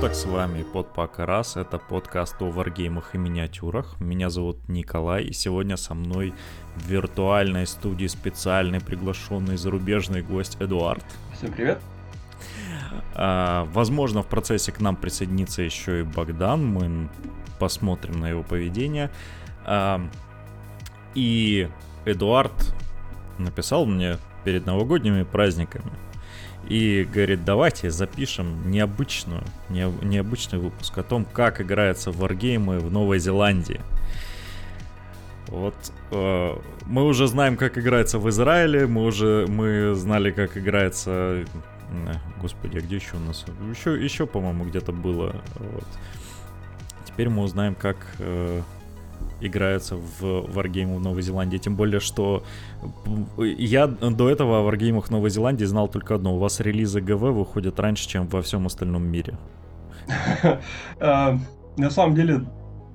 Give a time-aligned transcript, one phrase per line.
[0.00, 4.00] Суток, с вами Подпак Раз, это подкаст о варгеймах и миниатюрах.
[4.00, 6.32] Меня зовут Николай, и сегодня со мной
[6.74, 11.04] в виртуальной студии специальный приглашенный зарубежный гость Эдуард.
[11.34, 11.82] Всем привет.
[13.14, 17.10] А, возможно, в процессе к нам присоединится еще и Богдан, мы
[17.58, 19.10] посмотрим на его поведение.
[19.66, 20.00] А,
[21.14, 21.68] и
[22.06, 22.74] Эдуард
[23.36, 25.92] написал мне перед новогодними праздниками
[26.68, 33.18] и говорит, давайте запишем необычную, не, необычный выпуск о том, как играются варгеймы в Новой
[33.18, 33.80] Зеландии.
[35.48, 35.74] Вот
[36.12, 41.44] э, мы уже знаем, как играется в Израиле, мы уже мы знали, как играется, э,
[42.40, 43.44] господи, а где еще у нас?
[43.68, 45.34] Еще, еще, по-моему, где-то было.
[45.56, 45.86] Вот.
[47.04, 48.62] Теперь мы узнаем, как э,
[49.40, 51.58] играются в Wargame в Новой Зеландии.
[51.58, 52.42] Тем более, что
[53.36, 56.34] я до этого о Wargame Новой Зеландии знал только одно.
[56.34, 59.36] У вас релизы ГВ выходят раньше, чем во всем остальном мире.
[61.00, 61.38] А,
[61.76, 62.44] на самом деле,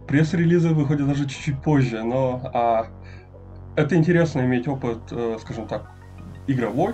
[0.07, 2.87] пресс-релизы выходят даже чуть-чуть позже, но а,
[3.75, 5.91] это интересно иметь опыт, э, скажем так,
[6.47, 6.93] игровой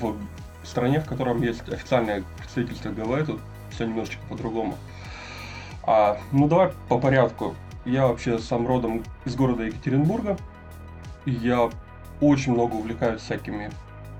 [0.00, 0.14] в
[0.62, 4.74] стране, в котором есть официальное представительство ГВ, тут все немножечко по-другому.
[5.84, 7.54] А, ну давай по порядку.
[7.84, 10.36] Я вообще сам родом из города Екатеринбурга.
[11.24, 11.70] Я
[12.20, 13.70] очень много увлекаюсь всякими,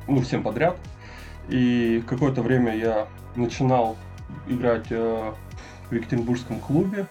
[0.07, 0.77] ну, всем подряд.
[1.49, 3.97] И какое-то время я начинал
[4.47, 5.33] играть э,
[5.91, 7.07] в Екатеринбургском клубе.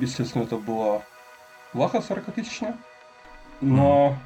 [0.00, 1.02] Естественно, это была
[1.72, 2.76] Ваха 40 тысячная.
[3.60, 4.16] Но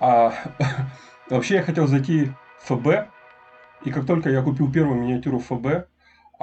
[0.00, 0.34] а,
[1.30, 3.08] вообще я хотел зайти в ФБ.
[3.84, 5.88] И как только я купил первую миниатюру ФБ,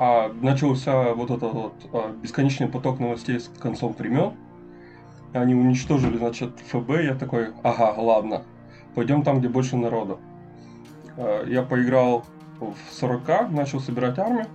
[0.03, 4.33] а начался вот этот вот а, бесконечный поток новостей с концом времен.
[5.31, 6.89] Они уничтожили, значит, ФБ.
[7.03, 8.41] Я такой, ага, ладно,
[8.95, 10.19] пойдем там, где больше народу.
[11.17, 12.25] А, я поиграл
[12.59, 14.47] в 40 начал собирать армию,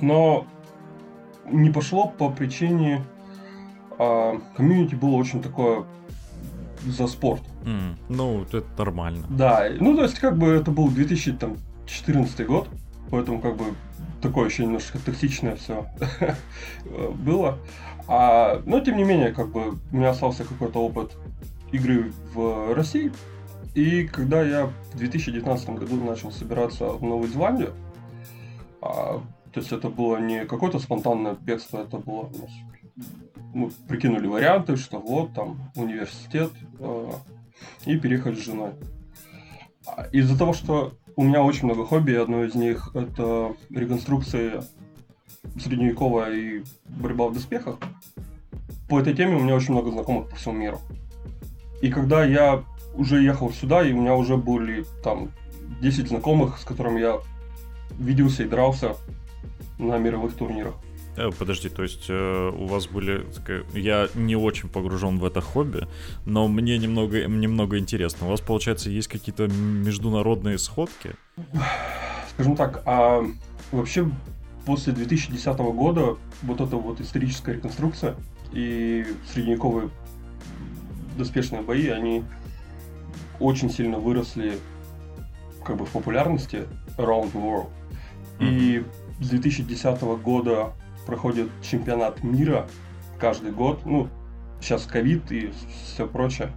[0.00, 0.48] но
[1.48, 3.04] не пошло по причине
[4.00, 5.84] а, комьюнити было очень такое
[6.84, 7.42] за спорт.
[7.62, 9.24] Mm, ну, это нормально.
[9.30, 12.68] Да, ну то есть как бы это был 2014 год,
[13.12, 13.66] поэтому как бы
[14.24, 15.86] такое еще немножко токсичное все
[17.14, 17.58] было.
[18.08, 21.16] А, но тем не менее, как бы у меня остался какой-то опыт
[21.72, 23.12] игры в России.
[23.74, 27.74] И когда я в 2019 году начал собираться в Новую Зеландию,
[28.80, 29.20] а,
[29.52, 32.30] то есть это было не какое-то спонтанное бегство, это было
[33.54, 37.10] мы прикинули варианты, что вот там университет э,
[37.86, 38.72] и переехать с женой.
[39.86, 44.64] А из-за того, что у меня очень много хобби, одно из них это реконструкция
[45.58, 47.76] средневековая и борьба в доспехах.
[48.88, 50.80] По этой теме у меня очень много знакомых по всему миру.
[51.80, 52.64] И когда я
[52.96, 55.30] уже ехал сюда, и у меня уже были там
[55.80, 57.20] 10 знакомых, с которыми я
[57.98, 58.96] виделся и дрался
[59.78, 60.74] на мировых турнирах.
[61.16, 63.26] Э, подожди, то есть э, у вас были...
[63.72, 65.86] Я не очень погружен в это хобби,
[66.24, 68.26] но мне немного, немного интересно.
[68.26, 71.14] У вас, получается, есть какие-то международные сходки?
[72.30, 73.24] Скажем так, а
[73.70, 74.10] вообще
[74.66, 78.16] после 2010 года вот эта вот историческая реконструкция
[78.52, 79.90] и средневековые
[81.16, 82.24] доспешные бои, они
[83.38, 84.58] очень сильно выросли
[85.64, 86.66] как бы в популярности
[86.98, 87.68] around the world.
[88.38, 88.48] Mm-hmm.
[88.48, 88.84] И
[89.20, 90.72] с 2010 года
[91.06, 92.66] проходит чемпионат мира
[93.18, 93.84] каждый год.
[93.84, 94.08] Ну,
[94.60, 95.50] сейчас ковид и
[95.84, 96.52] все прочее.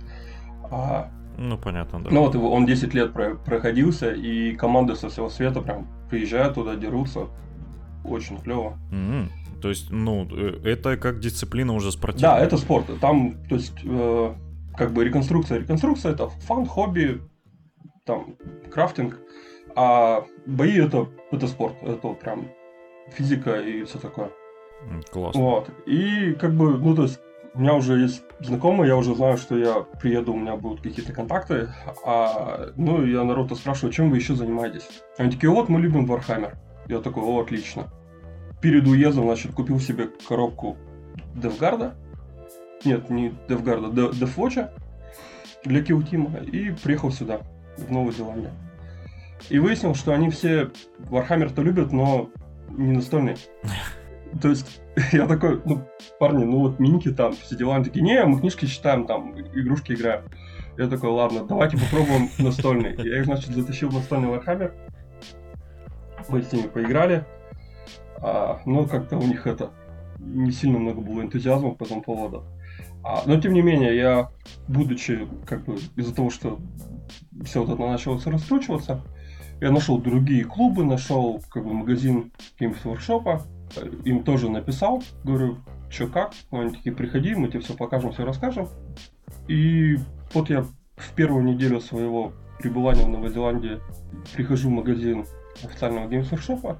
[0.69, 2.09] А, ну, понятно, да.
[2.11, 6.75] Ну, вот он 10 лет про проходился, и команды со всего света прям приезжают туда,
[6.75, 7.27] дерутся.
[8.03, 8.77] Очень клево.
[8.91, 9.27] Mm-hmm.
[9.61, 12.37] То есть, ну, э, это как дисциплина уже спортивная.
[12.37, 12.85] Да, это спорт.
[12.99, 14.33] Там, то есть, э,
[14.75, 15.59] как бы реконструкция.
[15.59, 17.21] Реконструкция это фан, хобби,
[18.05, 18.35] там,
[18.71, 19.19] крафтинг.
[19.75, 21.75] А бои это, это спорт.
[21.83, 22.47] Это прям
[23.11, 24.31] физика и все такое.
[25.11, 25.41] Классно.
[25.41, 25.69] Вот.
[25.85, 27.19] И как бы, ну, то есть,
[27.53, 31.11] у меня уже есть знакомые, я уже знаю, что я приеду, у меня будут какие-то
[31.11, 31.69] контакты.
[32.05, 34.87] А, ну, я народ спрашиваю, чем вы еще занимаетесь?
[35.17, 36.55] Они такие, вот, мы любим Warhammer.
[36.87, 37.87] Я такой, о, отлично.
[38.61, 40.77] Перед уездом, значит, купил себе коробку
[41.35, 41.95] Девгарда.
[42.85, 44.71] Нет, не Девгарда, Деввотча
[45.63, 46.37] для Килтима.
[46.39, 47.41] И приехал сюда,
[47.77, 48.51] в Новую Зеландию.
[49.49, 50.69] И выяснил, что они все
[51.09, 52.29] Warhammer-то любят, но
[52.69, 53.37] не настольный.
[54.41, 54.81] То есть
[55.11, 55.87] я такой, ну,
[56.19, 57.75] парни, ну вот миньки там, все дела.
[57.75, 60.23] Они такие, не, мы книжки читаем, там, игрушки играем.
[60.77, 62.95] Я такой, ладно, давайте попробуем настольный.
[62.97, 64.73] Я их, значит, затащил в настольный Warhammer.
[66.29, 67.25] Мы с ними поиграли.
[68.21, 69.71] А, но как-то у них это
[70.19, 72.43] не сильно много было энтузиазма по этому поводу.
[73.03, 74.29] А, но тем не менее, я,
[74.67, 76.59] будучи как бы из-за того, что
[77.43, 79.01] все вот это начало раскручиваться,
[79.61, 83.41] Я нашел другие клубы, нашел как бы магазин Games Workshop,
[84.03, 85.57] им тоже написал, говорю,
[85.89, 88.67] что как, они такие, приходи, мы тебе все покажем, все расскажем.
[89.47, 89.97] И
[90.33, 93.79] вот я в первую неделю своего пребывания в Новой Зеландии
[94.35, 95.25] прихожу в магазин
[95.63, 96.77] официального Games Workshop.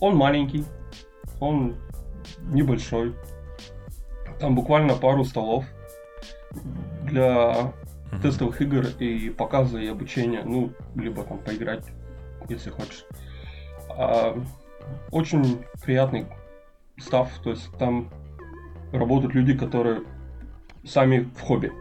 [0.00, 0.64] Он маленький,
[1.40, 1.76] он
[2.52, 3.14] небольшой.
[4.38, 5.64] Там буквально пару столов
[7.04, 7.72] для
[8.22, 10.42] тестовых игр и показа и обучения.
[10.44, 11.84] Ну, либо там поиграть,
[12.48, 13.04] если хочешь.
[13.90, 14.36] А,
[15.10, 16.26] очень приятный
[16.98, 18.10] став, то есть там
[18.92, 20.02] работают люди, которые
[20.84, 21.72] сами в хобби.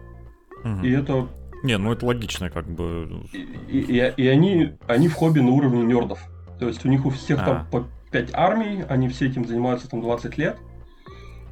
[0.64, 0.84] Мгм.
[0.84, 1.28] И это
[1.64, 3.24] Не, ну это логично, как бы.
[3.34, 6.20] и, и- и они, они в хобби на уровне нердов.
[6.60, 7.46] То есть у них у всех А.
[7.46, 10.58] там по 5 армий, они все этим занимаются там 20 лет,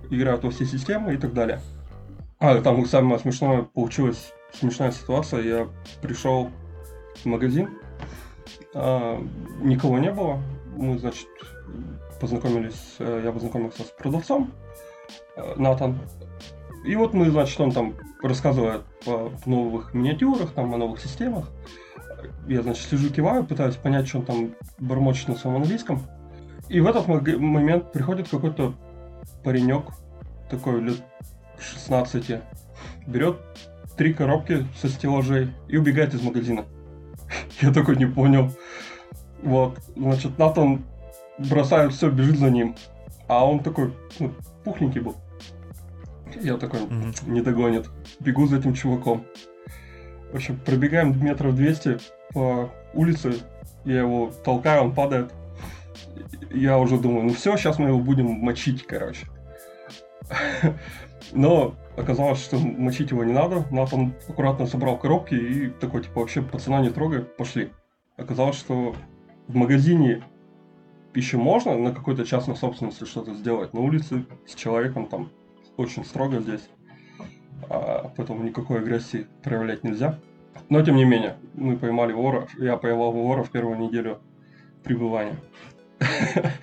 [0.09, 1.59] играют во все системы и так далее.
[2.39, 5.41] А, там самое смешное получилась смешная ситуация.
[5.43, 5.67] Я
[6.01, 6.51] пришел
[7.15, 7.69] в магазин,
[8.73, 9.21] а,
[9.61, 10.39] никого не было.
[10.77, 11.27] Мы, значит,
[12.19, 14.51] познакомились, э, я познакомился с продавцом,
[15.35, 15.97] э, Натан.
[16.85, 21.49] И вот мы, значит, он там рассказывает о новых миниатюрах, там, о новых системах.
[22.47, 26.03] Я, значит, сижу, киваю, пытаюсь понять, что он там бормочет на своем английском.
[26.69, 28.75] И в этот момент приходит какой-то
[29.43, 29.85] паренек,
[30.49, 31.01] такой лет
[31.59, 32.39] 16,
[33.07, 33.37] берет
[33.97, 36.65] три коробки со стеллажей и убегает из магазина.
[37.61, 38.51] Я такой не понял.
[39.43, 40.83] Вот, значит, Натан
[41.37, 42.75] бросает все, бежит за ним.
[43.27, 44.31] А он такой, ну,
[44.63, 45.15] пухленький был.
[46.41, 47.13] Я такой, Мгм.
[47.27, 47.89] не догонит.
[48.19, 49.25] Бегу за этим чуваком.
[50.31, 51.99] В общем, пробегаем метров 200
[52.33, 53.35] по улице.
[53.85, 55.33] Я его толкаю, он падает.
[56.51, 59.25] Я уже думаю, ну все, сейчас мы его будем мочить, короче.
[61.33, 63.65] Но оказалось, что мочить его не надо.
[63.71, 67.69] Натан аккуратно собрал коробки и такой, типа, вообще пацана не трогай, пошли.
[68.17, 68.95] Оказалось, что
[69.47, 70.23] в магазине
[71.13, 73.73] еще можно на какой-то частной собственности что-то сделать.
[73.73, 75.29] На улице с человеком там
[75.77, 76.69] очень строго здесь.
[77.69, 80.19] А, поэтому никакой агрессии проявлять нельзя.
[80.69, 82.47] Но тем не менее, мы поймали вора.
[82.57, 84.19] Я поймал вора в первую неделю
[84.83, 85.37] пребывания.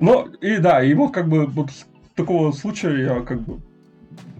[0.00, 1.70] Ну, и да, вот как бы вот
[2.16, 3.60] такого случая я как бы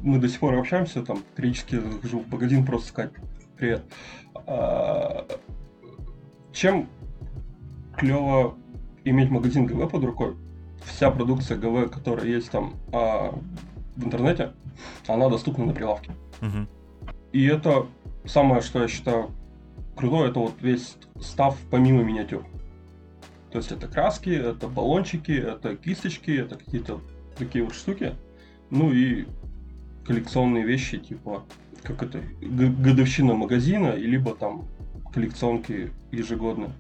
[0.03, 3.13] мы до сих пор общаемся, там периодически захожу в магазин просто сказать
[3.57, 3.85] привет.
[4.47, 5.25] А,
[6.53, 6.89] Чем
[7.97, 8.55] клево
[9.05, 10.37] иметь магазин ГВ под рукой?
[10.85, 13.39] Вся продукция ГВ, которая есть там а,
[13.97, 14.53] в интернете,
[15.07, 16.11] она доступна на прилавке.
[16.41, 16.69] Мгм.
[17.33, 17.87] И это
[18.25, 19.31] самое, что я считаю
[19.97, 22.45] крутое, это вот весь став помимо миниатюр.
[23.51, 27.01] То есть это краски, это баллончики, это кисточки, это какие-то
[27.37, 28.15] такие вот штуки.
[28.71, 29.27] Ну и
[30.07, 31.45] коллекционные вещи, типа,
[31.83, 34.65] как это, годовщина магазина, и либо там
[35.13, 36.73] коллекционки ежегодные.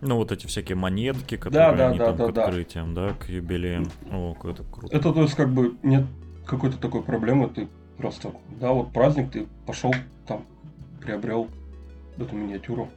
[0.00, 2.44] Ну, вот эти всякие монетки, которые да, они да, там да, к да.
[2.44, 3.86] открытиям, да, к юбилеям.
[4.10, 4.94] О, как это круто.
[4.94, 6.04] Это то есть как бы нет
[6.46, 9.94] какой-то такой проблемы, ты просто, да, вот праздник, ты пошел
[10.26, 10.44] там,
[11.00, 11.48] приобрел
[12.18, 12.88] эту миниатюру.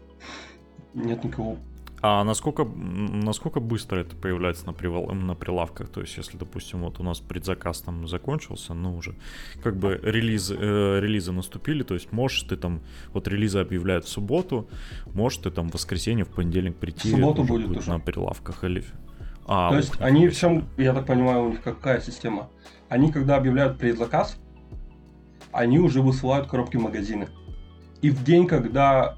[0.94, 1.58] Нет никакого
[2.02, 5.90] А насколько, насколько быстро это появляется на, привал, на прилавках?
[5.90, 9.16] То есть, если, допустим, вот у нас предзаказ там закончился, ну уже
[9.62, 12.82] как бы релиз, э, релизы наступили, то есть можешь ты там,
[13.14, 14.70] вот релизы объявляют в субботу,
[15.14, 17.90] можешь ты там в воскресенье, в понедельник прийти, В субботу уже будет уже.
[17.90, 18.84] на прилавках или...
[19.46, 22.50] А, То ух, есть они в чем, я так понимаю, у них какая система?
[22.88, 24.38] Они, когда объявляют предзаказ,
[25.52, 27.28] они уже высылают коробки в магазины.
[28.02, 29.18] И в день, когда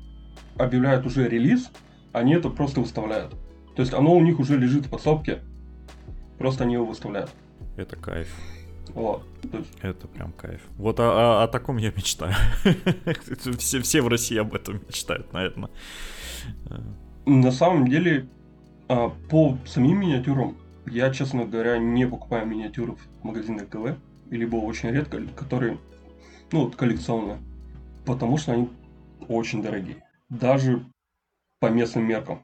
[0.58, 1.70] объявляют уже релиз,
[2.14, 3.36] они это просто выставляют.
[3.76, 5.42] То есть оно у них уже лежит в подсобке,
[6.38, 7.32] просто они его выставляют.
[7.78, 8.28] Это кайф.
[8.94, 9.24] Вот.
[9.44, 10.62] Есть, Это прям кайф.
[10.78, 11.04] Вот о,
[11.40, 12.34] о- о таком я мечтаю.
[13.58, 15.70] все, все в России об этом мечтают, наверное.
[17.26, 18.28] на самом деле,
[18.90, 23.96] а, по самим миниатюрам, я, честно говоря, не покупаю миниатюры в магазинах ГВ,
[24.30, 25.78] либо очень редко, которые,
[26.52, 27.38] ну, вот коллекционные,
[28.06, 28.70] потому что они
[29.30, 30.84] очень дорогие, даже
[31.62, 32.44] по местным меркам.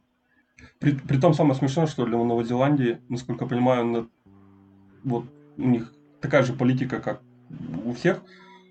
[0.80, 4.08] При, том самое смешное, что для Новой Зеландии, насколько я понимаю, на-
[5.04, 5.26] вот
[5.58, 7.22] у них такая же политика, как
[7.84, 8.22] у всех,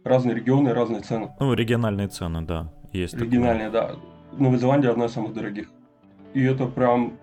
[0.05, 1.31] разные регионы, разные цены.
[1.41, 3.13] Ну, региональные цены, да, есть.
[3.15, 3.27] такое.
[3.27, 3.97] Региональные, да.
[4.39, 5.69] Новая Зеландия одна из самых дорогих.
[6.33, 7.19] И это прям,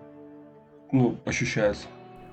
[0.92, 1.86] ну, ощущается.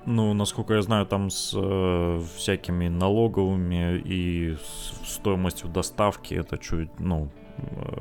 [0.04, 6.90] Ну, насколько я знаю, там с э, всякими налоговыми и с стоимостью доставки это чуть,
[7.00, 7.30] ну,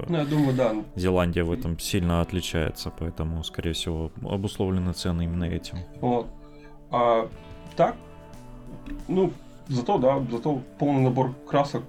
[0.08, 0.76] Ну, я думаю, да.
[0.96, 5.78] Зеландия в этом сильно отличается, поэтому, скорее всего, обусловлены цены именно этим.
[6.02, 6.28] Вот.
[6.92, 7.30] А
[7.76, 7.96] так,
[9.08, 9.32] ну,
[9.68, 11.84] зато, да, зато полный набор красок,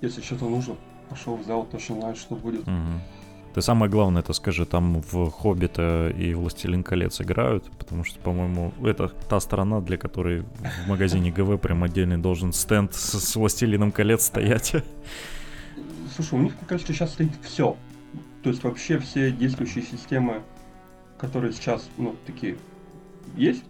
[0.00, 0.76] если что-то нужно.
[1.10, 2.66] Пошел, взял, точно знаешь, что будет.
[2.66, 3.00] Мгм.
[3.54, 8.72] Ты самое главное это скажи, там в Хоббита и Властелин колец играют, потому что, по-моему,
[8.84, 13.90] это та сторона, для которой в магазине ГВ прям отдельный должен стенд с, с Властелином
[13.90, 14.76] колец стоять.
[16.18, 17.76] Слушай, у них, мне кажется, сейчас стоит все.
[18.42, 20.42] То есть вообще все действующие системы,
[21.16, 22.58] которые сейчас, ну, такие
[23.36, 23.62] есть.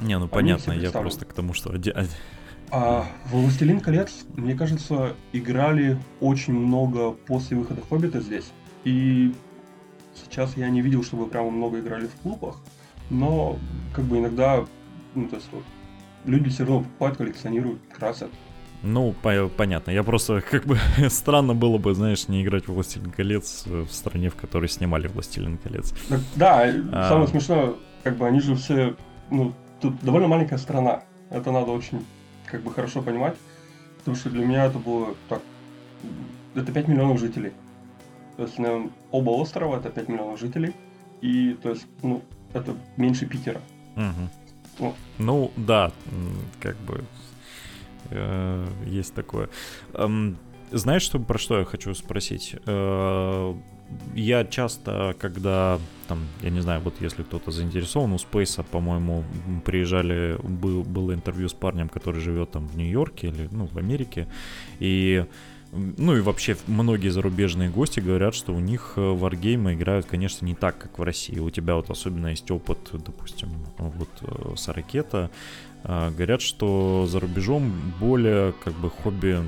[0.00, 1.72] Не, ну понятно, я просто к тому, что...
[2.72, 8.50] А в «Властелин колец», мне кажется, играли очень много после выхода «Хоббита» здесь.
[8.82, 9.32] И
[10.16, 12.56] сейчас я не видел, чтобы прямо много играли в клубах,
[13.08, 13.56] но
[13.94, 14.66] как бы иногда,
[15.14, 15.62] ну, то есть вот,
[16.24, 18.30] люди все равно покупают, коллекционируют, красят.
[18.82, 19.90] Ну, по- понятно.
[19.90, 24.28] Я просто, как бы, странно было бы, знаешь, не играть в «Властелин колец» в стране,
[24.28, 25.94] в которой снимали «Властелин колец».
[26.08, 26.62] Так, да,
[26.92, 27.08] а...
[27.08, 28.96] самое смешное, как бы, они же все,
[29.30, 31.02] ну, тут довольно маленькая страна.
[31.30, 32.04] Это надо очень,
[32.46, 33.36] как бы, хорошо понимать.
[33.98, 35.40] Потому что для меня это было так...
[36.54, 37.52] Это 5 миллионов жителей.
[38.36, 40.74] То есть, наверное, оба острова это 5 миллионов жителей.
[41.20, 42.22] И, то есть, ну,
[42.52, 43.60] это меньше Питера.
[43.96, 44.28] Угу.
[44.78, 44.94] Ну.
[45.18, 45.92] ну, да,
[46.60, 47.02] как бы э,
[48.86, 49.48] есть такое.
[49.94, 50.38] Эм,
[50.72, 52.56] знаешь, что, про что я хочу спросить?
[52.66, 53.54] Э,
[54.14, 55.78] я часто, когда,
[56.08, 59.24] там, я не знаю, вот если кто-то заинтересован, у Спейса, по-моему,
[59.64, 64.28] приезжали, был, было интервью с парнем, который живет там в Нью-Йорке или, ну, в Америке,
[64.80, 65.26] и
[65.72, 70.76] ну и вообще многие зарубежные гости говорят, что у них варгеймы играют, конечно, не так,
[70.76, 71.38] как в России.
[71.38, 75.30] У тебя вот особенно есть опыт, допустим, вот э, с ракета.
[75.84, 79.38] А, говорят, что за рубежом более как бы хобби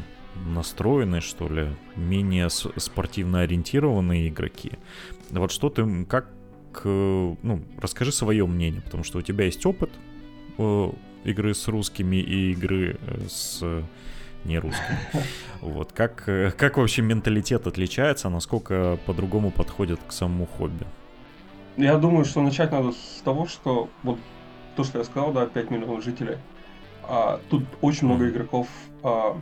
[0.46, 4.72] настроенные, что ли, менее спортивно ориентированные игроки.
[5.30, 6.28] Вот что ты, как,
[6.84, 9.90] ну, расскажи свое мнение, потому что у тебя есть опыт
[10.58, 10.90] э,
[11.24, 13.62] игры с русскими и игры э, с
[14.44, 14.96] не русским.
[15.60, 15.92] Вот.
[15.92, 20.86] Как, э, как вообще менталитет отличается, насколько по-другому подходит к самому хобби?
[21.76, 24.18] Я думаю, что начать надо с того, что вот
[24.76, 26.38] то, что я сказал, да, 5 миллионов жителей.
[27.02, 28.68] А, тут очень много игроков
[29.02, 29.36] а,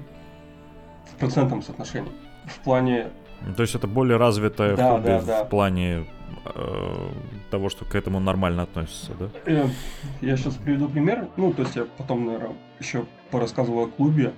[1.07, 2.13] в процентном соотношении.
[2.47, 3.09] В плане...
[3.57, 5.45] То есть это более развитое да, хобби да, да.
[5.45, 6.07] в плане
[6.45, 7.09] э,
[7.51, 9.29] того, что к этому нормально относится, да?
[9.47, 9.69] Я, э,
[10.21, 11.29] я сейчас приведу пример.
[11.37, 14.33] Ну, то есть я потом, наверное, еще порассказываю о клубе,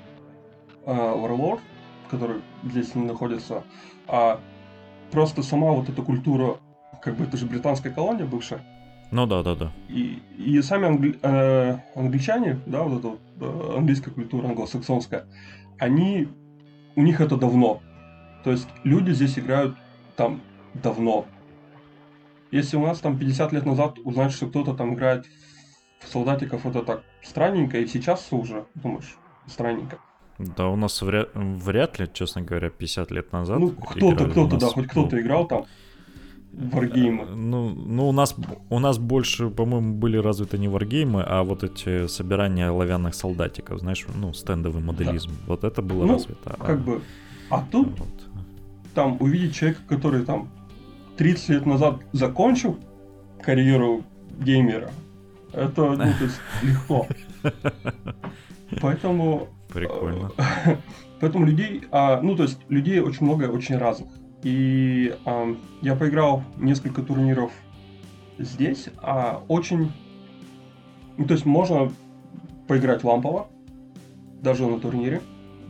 [0.87, 1.61] э, Warlord,
[2.11, 3.65] который здесь не находится,
[4.07, 4.41] а
[5.11, 6.57] просто сама вот эта культура,
[7.03, 8.63] как бы это же британская колония бывшая.
[9.11, 9.73] Ну да, да, да.
[9.89, 15.27] И, и сами англи, э, англичане, да, вот эта вот, э, английская культура англосаксонская,
[15.79, 16.29] они,
[16.97, 17.81] у них это давно.
[18.43, 19.77] То есть люди здесь играют
[20.17, 20.41] там
[20.75, 21.27] давно.
[22.51, 25.27] Если у нас там 50 лет назад узнать, что кто-то там играет
[26.01, 29.99] в солдатиков, это так странненько, и сейчас уже, думаешь, странненько.
[30.39, 33.59] Да, у нас вряд, вряд ли, честно говоря, 50 лет назад.
[33.59, 35.67] Ну, кто-то, кто-то, да, хоть кто-то играл там.
[36.57, 37.27] Варгеймы.
[37.27, 38.37] Ну, ну у нас
[38.71, 44.07] у нас больше, по-моему, были развиты не варгеймы, а вот эти собирания оловянных солдатиков, знаешь,
[44.15, 45.31] ну, стендовый моделизм.
[45.31, 45.37] Да.
[45.47, 46.57] Вот это было ну, развито.
[46.59, 47.01] Как а, бы.
[47.51, 48.09] А тут вот.
[48.95, 50.49] там увидеть человека, который там
[51.17, 52.79] 30 лет назад закончил
[53.43, 54.05] карьеру
[54.39, 54.91] геймера,
[55.53, 57.07] это ну, то есть, легко.
[58.81, 60.31] Поэтому Прикольно.
[61.21, 64.09] Поэтому людей, а, ну то есть людей очень много, очень разных.
[64.45, 67.51] И а, я поиграл несколько турниров
[68.39, 69.91] здесь, а очень,
[71.17, 71.91] ну то есть можно
[72.69, 73.49] поиграть лампово,
[74.43, 75.23] даже на турнире.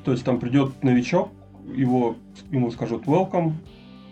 [0.04, 1.30] То есть там придет новичок,
[1.72, 2.16] его
[2.50, 3.52] ему скажут welcome,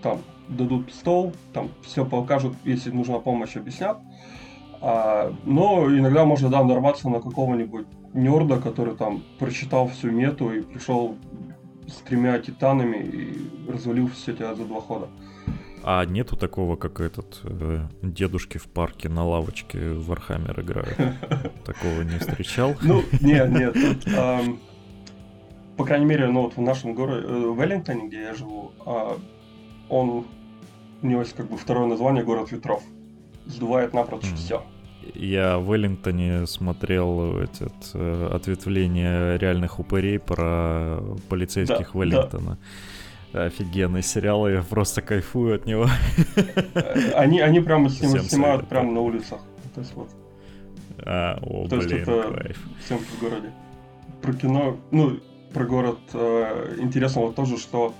[0.00, 3.98] там дадут стол, там все покажут, если нужна помощь, объяснят.
[4.80, 10.60] А, но иногда можно, да, нарваться на какого-нибудь нерда, который там прочитал всю мету и
[10.60, 11.16] пришел
[11.86, 15.08] с тремя титанами и развалил все тебя за два хода.
[15.84, 20.96] А нету такого, как этот э, дедушки в парке на лавочке в Warhammer играют?
[21.64, 22.76] Такого не встречал?
[22.82, 23.76] Ну, нет, нет.
[25.76, 29.18] По крайней мере, ну вот в нашем городе, э, в Веллингтоне, где я живу, а,
[29.88, 30.26] он,
[31.02, 32.82] у него есть как бы второе название город ветров.
[33.46, 34.62] Сдувает напрочь все.
[35.14, 42.58] Я в Веллингтоне смотрел этот, э, ответвление реальных упырей про полицейских да, Веллингтона.
[43.32, 43.44] Да.
[43.44, 45.86] Офигенный сериал, я просто кайфую от него.
[47.14, 49.40] Они, они прямо с ним снимают прямо на улицах.
[49.74, 50.10] То есть вот.
[51.04, 52.58] А, о, То блин, есть это кайф.
[52.84, 53.50] всем в городе.
[54.20, 55.18] Про кино, ну,
[55.52, 57.94] про город э, интересно вот тоже, что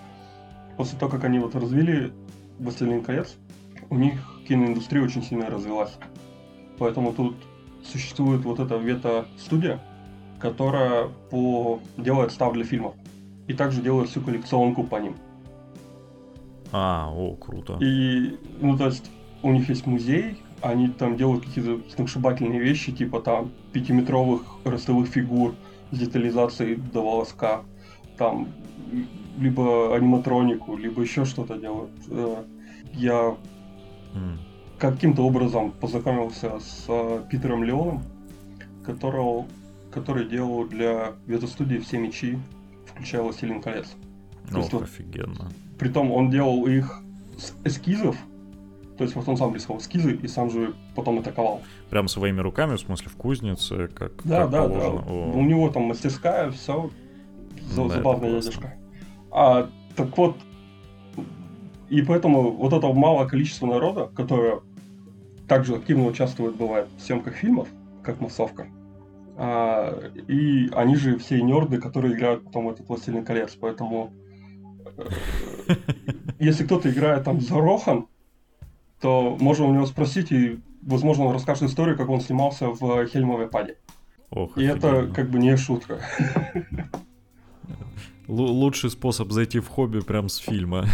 [0.76, 2.12] после того, как они вот развили
[2.58, 3.36] «Властелин колец»,
[3.90, 5.92] у них киноиндустрия очень сильно развилась.
[6.82, 7.36] Поэтому тут
[7.84, 9.78] существует вот эта вета-студия,
[10.40, 11.78] которая по...
[11.96, 12.94] делает став для фильмов.
[13.46, 15.14] И также делает всю коллекционку по ним.
[16.72, 17.78] А, о, круто.
[17.80, 19.12] И, ну, то есть,
[19.44, 25.54] у них есть музей, они там делают какие-то сногсшибательные вещи, типа там пятиметровых ростовых фигур
[25.92, 27.62] с детализацией до волоска,
[28.18, 28.48] там
[29.38, 31.92] либо аниматронику, либо еще что-то делают.
[32.08, 32.42] Э,
[32.92, 33.36] я
[34.14, 34.51] mm.
[34.90, 38.02] Каким-то образом познакомился с э, Питером Леоном,
[38.84, 39.46] которого,
[39.92, 42.36] который делал для ветостудии все мечи,
[42.86, 43.94] включая «Властелин колец».
[44.52, 45.52] Ох, вот, офигенно.
[45.78, 47.00] Притом он делал их
[47.38, 48.16] с эскизов,
[48.98, 51.62] то есть вот он сам рисовал эскизы и сам же потом атаковал.
[51.88, 55.02] Прям своими руками, в смысле в кузнице, как, да, как да, положено?
[55.02, 55.12] Да.
[55.12, 55.32] О.
[55.32, 56.90] У него там мастерская, все
[57.76, 58.74] да, забавная дядюшка.
[59.30, 60.36] А, так вот,
[61.88, 64.60] и поэтому вот это малое количество народа, которое
[65.52, 67.68] также активно участвует, бывает, в съемках фильмов,
[68.02, 68.68] как массовка,
[69.36, 74.14] а, и они же все нерды, которые играют потом в этот «Властелин колец», поэтому
[74.96, 75.04] э,
[76.38, 78.06] если кто-то играет там за Рохан,
[79.02, 83.48] то можно у него спросить, и, возможно, он расскажет историю, как он снимался в Хельмовой
[83.48, 83.76] паде.
[84.30, 86.00] Ох, и это как бы не шутка.
[88.28, 90.86] Л- лучший способ зайти в хобби прям с фильма,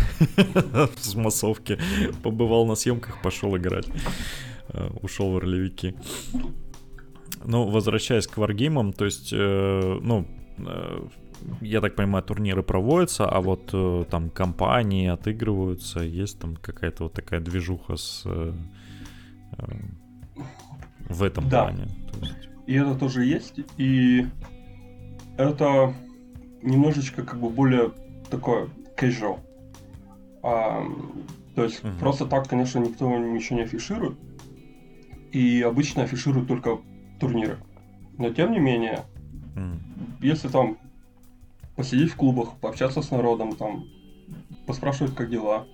[0.96, 1.78] с массовки.
[2.22, 3.86] Побывал на съемках, пошел играть.
[4.70, 5.94] Э, ушел в ролевики.
[7.44, 10.26] Ну, возвращаясь к варгеймам, то есть, э, ну,
[10.58, 11.00] э,
[11.60, 17.12] я так понимаю, турниры проводятся, а вот э, там компании отыгрываются, есть там какая-то вот
[17.14, 18.52] такая движуха с э,
[19.58, 19.64] э,
[21.08, 21.64] в этом да.
[21.64, 21.88] плане.
[22.12, 22.48] То есть...
[22.66, 24.26] И это тоже есть, и
[25.38, 25.94] это
[26.62, 27.92] немножечко как бы более
[28.30, 29.38] такое casual.
[30.42, 30.82] А,
[31.54, 31.98] то есть uh-huh.
[31.98, 34.18] просто так, конечно, никто ничего не афиширует.
[35.32, 36.78] И обычно афишируют только
[37.20, 37.58] турниры.
[38.16, 39.04] Но тем не менее,
[39.54, 39.78] mm.
[40.20, 40.78] если там
[41.76, 43.84] посидеть в клубах, пообщаться с народом, там,
[44.66, 45.64] поспрашивать, как дела.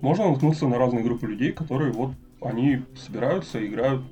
[0.00, 2.10] Можно наткнуться на разные группы людей, которые вот
[2.42, 4.02] они собираются, играют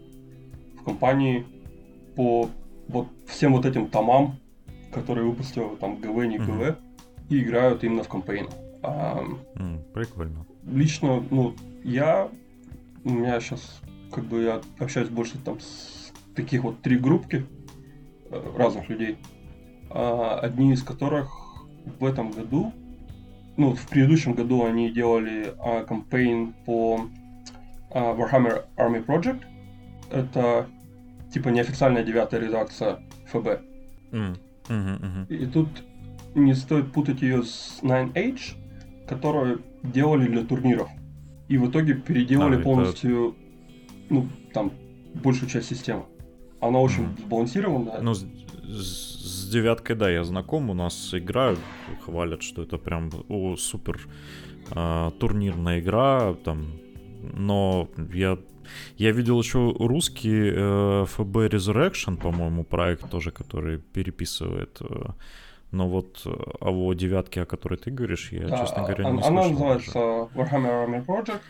[0.79, 1.45] в компании
[2.15, 2.49] по
[2.89, 4.37] вот всем вот этим томам,
[4.93, 6.77] которые выпустил там ГВ, не ГВ, mm-hmm.
[7.31, 8.49] и играют именно в кампейн.
[8.83, 9.25] А,
[9.57, 10.47] mm, прикольно.
[10.65, 12.29] Лично, ну, я,
[13.05, 13.82] у меня сейчас,
[14.13, 17.47] как бы, я общаюсь больше там с таких вот три группки
[18.31, 19.19] э, разных людей.
[19.91, 21.31] А, одни из которых
[21.99, 22.73] в этом году,
[23.57, 27.09] ну, в предыдущем году они делали а, кампейн по
[27.91, 29.43] а, Warhammer Army Project.
[30.11, 30.67] Это
[31.33, 33.61] типа неофициальная девятая редакция ФБ.
[34.13, 34.39] Mm.
[34.69, 35.37] Mm-hmm, mm-hmm.
[35.37, 35.69] И тут
[36.35, 38.55] не стоит путать ее с Nine Age,
[39.09, 40.89] которую делали для турниров.
[41.49, 43.37] И в итоге переделали а, полностью.
[44.13, 44.73] Ну, там,
[45.15, 46.05] большую часть системы.
[46.61, 47.27] Она очень mm-hmm.
[47.27, 48.01] сбалансированная.
[48.01, 51.59] Ну, с девяткой, да, я знаком, у нас играют,
[52.05, 54.01] хвалят, что это прям о, супер
[54.71, 56.67] э, турнирная игра, там,
[57.35, 58.39] но я
[58.97, 64.79] я видел еще русский э, FB Resurrection, по-моему, проект тоже, который переписывает.
[64.81, 65.11] Э,
[65.73, 69.23] но вот о его девятке, о которой ты говоришь, я, да, честно говоря, не она,
[69.23, 69.39] слышал.
[69.39, 71.41] Она называется Warhammer Army Project.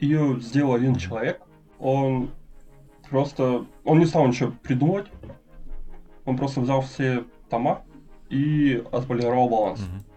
[0.00, 1.40] Ее сделал один человек.
[1.78, 2.30] Он
[3.08, 3.66] просто...
[3.84, 5.06] Он не стал ничего придумывать.
[6.24, 7.82] Он просто взял все тома
[8.28, 9.80] и отполировал баланс.
[9.80, 10.08] Mm-hmm.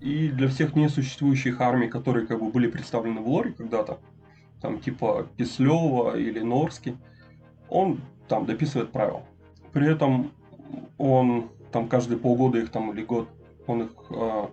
[0.00, 3.98] И для всех несуществующих армий, которые как бы были представлены в лоре когда-то,
[4.62, 6.96] там типа Кислева или Норский,
[7.68, 9.22] он там дописывает правила.
[9.72, 10.32] При этом
[10.96, 13.28] он там каждые полгода их там или год
[13.66, 14.46] он их э,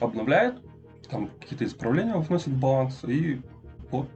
[0.00, 0.56] обновляет,
[1.08, 3.40] там какие-то исправления вносит в баланс и
[3.90, 4.08] вот.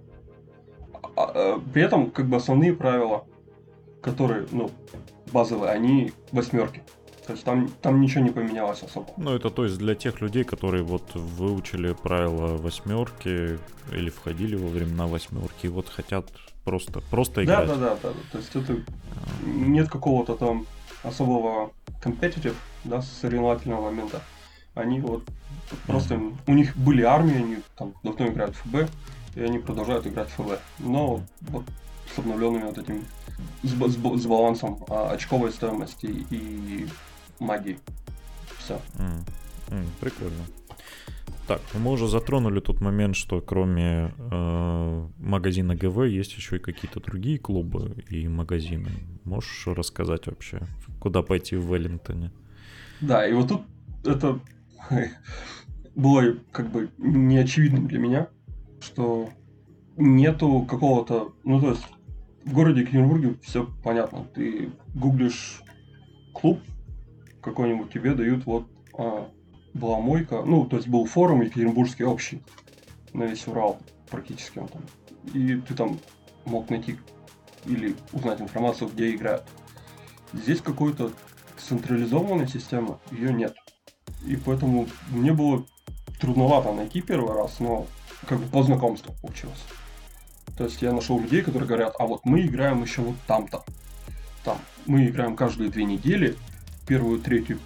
[1.18, 3.24] А, а, при этом как бы основные правила,
[4.00, 4.70] которые, ну,
[5.32, 6.80] базовые, они восьмерки.
[7.26, 9.08] То есть там, там ничего не поменялось особо.
[9.16, 13.58] Ну, это то есть для тех людей, которые вот выучили правила восьмерки
[13.92, 16.26] или входили во времена восьмерки и вот хотят
[16.64, 17.66] просто, просто играть.
[17.66, 18.10] Да, да, да, да.
[18.30, 18.76] То есть это
[19.44, 20.66] нет какого-то там
[21.02, 22.54] особого competitive,
[22.84, 24.22] да, соревновательного момента.
[24.74, 25.24] Они вот
[25.88, 28.88] просто у них были армии, они там давно играют в ФБ,
[29.38, 30.60] и они продолжают играть в ФБ.
[30.80, 31.64] Но вот
[32.14, 33.04] с обновленными вот этими
[33.62, 36.86] с, с, с балансом а, очковой стоимости и
[37.38, 37.78] магии.
[38.58, 38.80] Все.
[38.94, 39.28] Mm.
[39.68, 40.44] Mm, прикольно.
[41.46, 46.58] Так, ну мы уже затронули тот момент, что кроме э, магазина ГВ есть еще и
[46.58, 48.90] какие-то другие клубы и магазины.
[49.24, 50.60] Можешь рассказать вообще,
[51.00, 52.32] куда пойти в Веллингтоне?
[53.00, 53.62] Да, и вот тут
[54.04, 54.40] это
[55.94, 58.28] было как бы неочевидным для меня,
[58.80, 59.28] что
[59.96, 61.86] нету какого-то, ну то есть
[62.44, 64.24] в городе Екатеринбурге все понятно.
[64.34, 65.62] Ты гуглишь
[66.32, 66.60] клуб
[67.42, 69.28] какой-нибудь, тебе дают вот а,
[69.74, 72.42] была мойка, ну, то есть был форум Екатеринбургский общий,
[73.12, 73.78] на весь Урал
[74.10, 74.82] практически он там.
[75.34, 75.98] И ты там
[76.44, 76.98] мог найти
[77.66, 79.44] или узнать информацию, где играют.
[80.32, 81.10] Здесь какой-то
[81.58, 83.56] централизованной системы ее нет.
[84.26, 85.66] И поэтому мне было
[86.20, 87.86] трудновато найти первый раз, но
[88.28, 89.64] как бы по знакомству получилось.
[90.56, 93.64] То есть я нашел людей, которые говорят, а вот мы играем еще вот там-то.
[94.44, 94.58] Там.
[94.86, 96.36] Мы играем каждые две недели,
[96.86, 97.58] первую, третью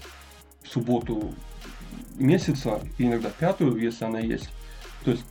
[0.64, 1.35] субботу
[2.16, 4.51] месяца, и иногда пятую, если она есть.
[5.05, 5.25] То есть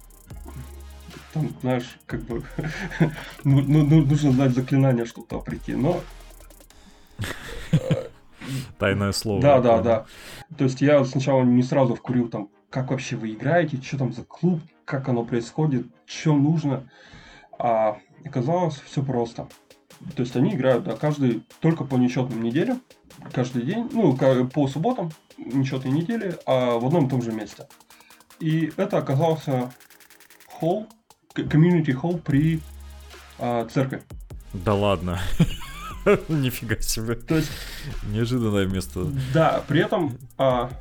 [1.33, 2.43] там, знаешь, как бы
[3.43, 6.01] ну, ну, ну, нужно знать заклинание, чтобы туда прийти, но...
[8.79, 9.41] Тайное слово.
[9.41, 10.05] Да, да, да.
[10.57, 14.23] То есть я сначала не сразу вкурил там, как вообще вы играете, что там за
[14.23, 16.89] клуб, как оно происходит, что нужно.
[17.59, 19.47] А оказалось все просто.
[20.15, 22.81] То есть они играют, да, каждый только по нечетным неделям,
[23.33, 27.67] каждый день, ну, по субботам, нечетные недели, а в одном и том же месте.
[28.39, 29.71] И это оказался
[30.47, 30.87] холл,
[31.33, 32.61] комьюнити холл при
[33.37, 34.01] а, церкви.
[34.53, 35.19] Да ладно.
[36.29, 37.15] Нифига себе.
[37.15, 37.51] То есть...
[38.07, 39.05] Неожиданное место.
[39.33, 40.71] Да, при этом а,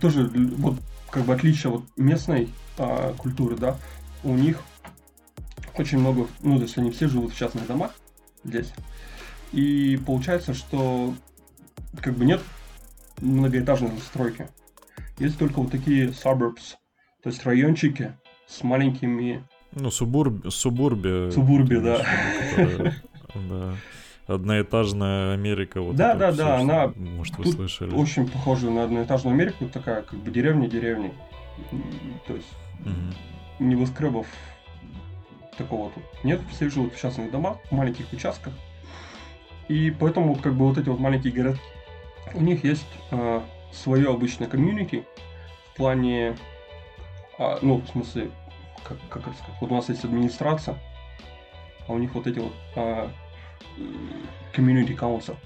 [0.00, 0.76] тоже вот
[1.10, 3.76] как бы отличие вот местной а, культуры, да,
[4.22, 4.62] у них
[5.76, 7.92] очень много, ну, то есть они все живут в частных домах
[8.44, 8.72] здесь.
[9.52, 11.14] И получается, что
[12.00, 12.42] как бы нет
[13.20, 14.48] многоэтажной застройки.
[15.18, 16.76] Есть только вот такие suburbs,
[17.22, 18.12] то есть райончики
[18.46, 19.44] с маленькими...
[19.72, 20.50] Ну, субурб...
[20.52, 21.30] субурби.
[21.30, 22.04] Субурби, да.
[23.34, 23.74] да.
[24.28, 25.80] Одноэтажная Америка.
[25.80, 27.94] Вот да, да, все, да, она может, вы слышали.
[27.94, 31.12] очень похожа на одноэтажную Америку, такая как бы деревня деревни.
[32.26, 33.64] То есть угу.
[33.64, 34.26] небоскребов
[35.56, 36.40] такого тут нет.
[36.50, 38.52] Все живут в частных домах, в маленьких участках.
[39.68, 41.62] И поэтому как бы вот эти вот маленькие городки,
[42.34, 43.40] у них есть э,
[43.72, 45.04] свое обычное комьюнити
[45.72, 46.36] в плане,
[47.38, 48.30] э, ну, в смысле,
[48.84, 50.76] как, как это сказать, вот у нас есть администрация,
[51.86, 53.08] а у них вот эти вот э,
[54.54, 55.36] community council,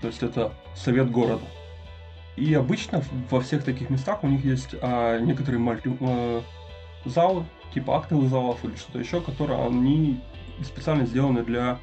[0.00, 1.44] то есть это совет города.
[2.36, 6.42] И обычно во всех таких местах у них есть а, некоторые мальти, а,
[7.06, 10.20] залы, типа актовых залов или что-то еще, которые они
[10.62, 11.78] специально сделаны для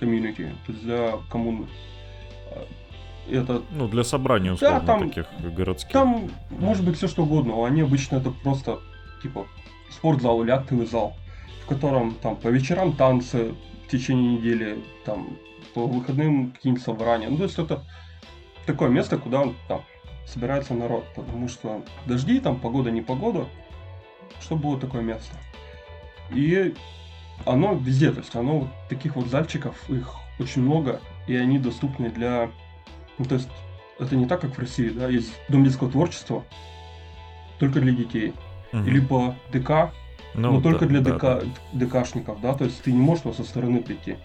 [0.00, 1.66] комьюнити, то есть для коммуны.
[2.50, 2.66] А,
[3.30, 3.62] это...
[3.70, 5.92] Ну, для собрания, условно, да, там, таких городских.
[5.92, 8.80] Там может быть все что угодно, они обычно это просто,
[9.22, 9.46] типа,
[9.90, 11.14] спортзал или актовый зал,
[11.62, 13.54] в котором там по вечерам танцы
[13.86, 15.36] в течение недели, там,
[15.74, 17.28] по выходным какие-нибудь собрания.
[17.28, 17.84] Ну, то есть это
[18.66, 19.82] такое место, куда там
[20.26, 23.46] собирается народ, потому что дожди, там погода, не погода,
[24.40, 25.36] что было такое место.
[26.30, 26.74] И
[27.44, 32.50] оно везде, то есть оно таких вот зальчиков, их очень много, и они доступны для...
[33.18, 33.48] Ну, то есть
[33.98, 36.44] это не так, как в России, да, есть Дом детского творчества,
[37.58, 38.32] только для детей.
[38.72, 38.82] Угу.
[38.82, 39.92] Либо ДК,
[40.34, 41.22] ну, но да, только для да, ДК,
[41.72, 41.86] да.
[41.86, 44.16] ДКшников, да, то есть ты не можешь со стороны прийти.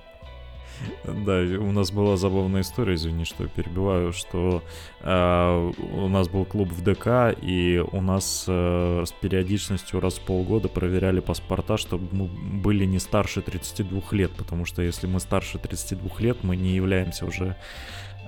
[1.03, 4.63] Да, у нас была забавная история, извини, что перебиваю, что
[5.01, 10.21] э, у нас был клуб в ДК, и у нас э, с периодичностью раз в
[10.21, 15.57] полгода проверяли паспорта, чтобы мы были не старше 32 лет, потому что если мы старше
[15.57, 17.55] 32 лет, мы не являемся уже...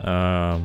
[0.04, 0.60] Э,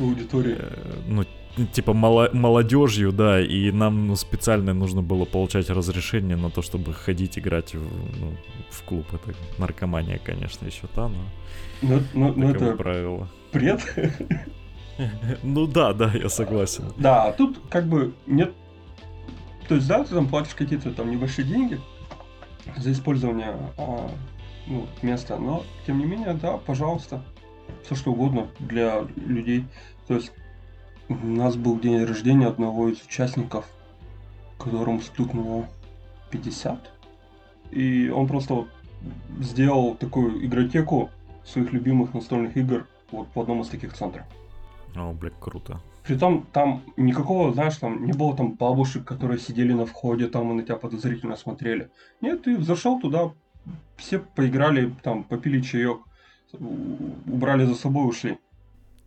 [0.00, 0.56] аудитории.
[0.58, 1.24] Э, ну,
[1.66, 7.38] типа молодежью, да, и нам ну, специально нужно было получать разрешение на то, чтобы ходить
[7.38, 7.82] играть в,
[8.20, 8.32] ну,
[8.70, 9.06] в клуб.
[9.12, 11.18] Это наркомания, конечно, еще та, но,
[11.82, 13.28] но, но, но это правило.
[13.52, 13.82] Бред?
[15.44, 16.92] Ну да, да, я согласен.
[16.96, 18.52] Да, а тут как бы нет...
[19.68, 21.78] То есть, да, ты там платишь какие-то там небольшие деньги
[22.76, 24.10] за использование а,
[24.66, 27.22] ну, места, но тем не менее, да, пожалуйста,
[27.84, 29.66] все что угодно для людей.
[30.06, 30.32] То есть
[31.08, 33.66] у нас был день рождения одного из участников,
[34.58, 35.66] которому стукнуло
[36.30, 36.90] 50.
[37.70, 38.66] И он просто
[39.40, 41.10] сделал такую игротеку
[41.44, 44.26] своих любимых настольных игр вот в одном из таких центров.
[44.96, 45.80] О, блядь, круто.
[46.04, 50.54] Притом там никакого, знаешь, там не было там бабушек, которые сидели на входе там и
[50.54, 51.90] на тебя подозрительно смотрели.
[52.20, 53.32] Нет, ты зашел туда,
[53.96, 55.98] все поиграли, там, попили чаек,
[56.52, 58.38] убрали за собой, ушли.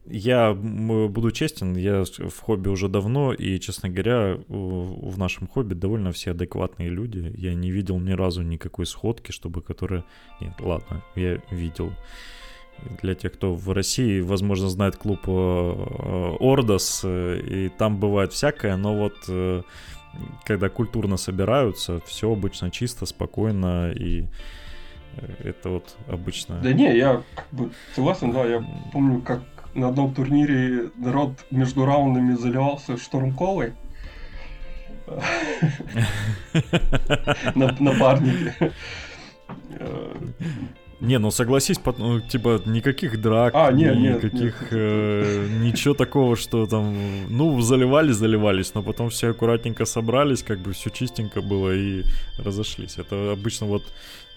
[0.05, 6.11] Я буду честен, я в хобби уже давно, и, честно говоря, в нашем хобби довольно
[6.11, 7.31] все адекватные люди.
[7.37, 10.03] Я не видел ни разу никакой сходки, чтобы которая...
[10.39, 11.91] Нет, ладно, я видел.
[13.01, 18.75] Для тех, кто в России, возможно, знает клуб э, Ордос, э, и там бывает всякое,
[18.77, 19.61] но вот э,
[20.45, 24.25] когда культурно собираются, все обычно чисто, спокойно и
[25.43, 26.59] это вот обычно...
[26.63, 29.41] Да не, я как бы согласен, да, я помню, как
[29.73, 33.73] на одном турнире народ между раундами заливался штурм колой.
[37.55, 38.53] Напарники.
[41.01, 44.69] Не, ну согласись, ну, типа никаких драк, а, нет, никаких нет.
[44.71, 46.95] Э, ничего такого, что там,
[47.27, 52.03] ну заливались, заливались, но потом все аккуратненько собрались, как бы все чистенько было и
[52.37, 52.99] разошлись.
[52.99, 53.83] Это обычно вот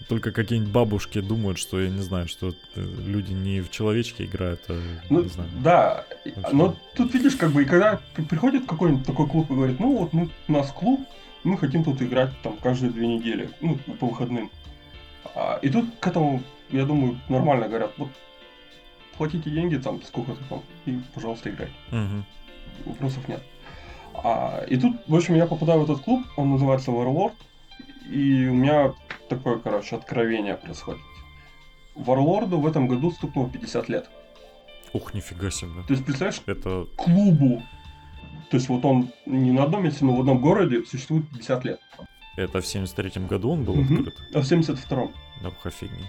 [0.07, 4.61] только какие-нибудь бабушки думают, что я не знаю, что э, люди не в человечке играют,
[4.67, 5.49] а ну, не знаю.
[5.63, 6.05] Да,
[6.51, 10.13] но тут видишь, как бы, и когда приходит какой-нибудь такой клуб и говорит, ну вот
[10.13, 11.01] мы, у нас клуб,
[11.43, 14.49] мы хотим тут играть там каждые две недели, ну по выходным.
[15.35, 18.09] А, и тут к этому я думаю, нормально говорят, вот
[19.17, 21.69] платите деньги там сколько-то там, и, пожалуйста, играй.
[21.91, 22.89] Угу.
[22.91, 23.41] Вопросов нет.
[24.13, 27.33] А, и тут, в общем, я попадаю в этот клуб, он называется Warlord,
[28.09, 28.93] и у меня
[29.29, 31.01] такое, короче, откровение происходит.
[31.95, 34.09] Варлорду в этом году стукнуло 50 лет.
[34.93, 35.83] Ух, нифига себе.
[35.87, 37.61] То есть, представляешь, это клубу,
[38.49, 41.79] то есть вот он не на одном месте, но в одном городе существует 50 лет.
[42.37, 43.81] Это в 73-м году он был угу.
[43.81, 44.15] открыт?
[44.33, 45.11] А в 72-м.
[45.41, 46.05] Да, офигеть.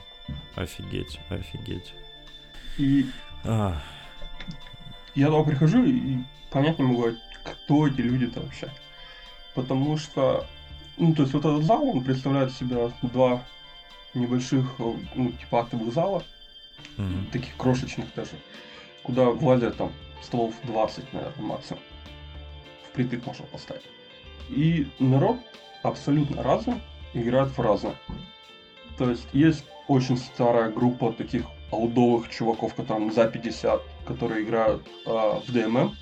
[0.55, 1.95] Офигеть, офигеть.
[2.79, 3.07] И
[3.45, 3.81] а.
[5.15, 6.19] я туда прихожу и
[6.51, 7.09] понять не могу,
[7.45, 8.71] кто эти люди-то вообще.
[9.55, 10.47] Потому что,
[10.97, 13.43] ну, то есть вот этот зал, он представляет себя два
[14.15, 14.79] небольших,
[15.15, 16.23] ну, типа актовых зала,
[16.97, 18.33] mm таких крошечных даже,
[19.03, 21.83] куда влазят там столов 20, наверное, максимум.
[22.89, 23.83] Впритык можно поставить.
[24.49, 25.39] И народ
[25.83, 26.81] абсолютно разный,
[27.13, 27.97] играет в разное.
[28.97, 35.11] То есть есть очень старая группа таких алдовых чуваков, которым за 50, которые играют э,
[35.11, 35.95] в DMM.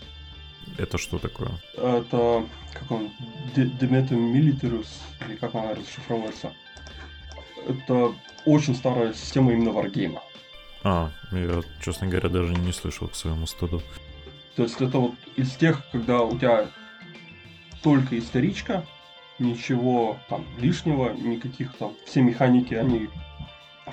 [0.79, 1.51] Это что такое?
[1.77, 3.11] Это как он,
[3.55, 4.89] Demeter Militarus,
[5.27, 6.53] или как она расшифровывается.
[7.69, 10.23] Это очень старая система именно варгейма.
[10.83, 13.83] А, я, честно говоря, даже не слышал к своему студу.
[14.57, 16.69] То есть это вот из тех, когда у тебя
[17.83, 18.85] только историчка,
[19.39, 23.09] ничего там лишнего, никаких там, все механики, они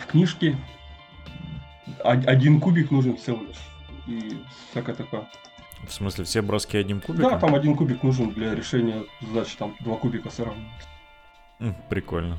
[0.02, 0.58] в книжке.
[2.04, 3.58] Один кубик нужен всего лишь.
[4.08, 5.28] И всякое такое.
[5.88, 7.32] В смысле, все броски одним кубиком?
[7.32, 10.70] Да, там один кубик нужен для решения задачи, там два кубика сравнивать.
[11.90, 12.38] Прикольно.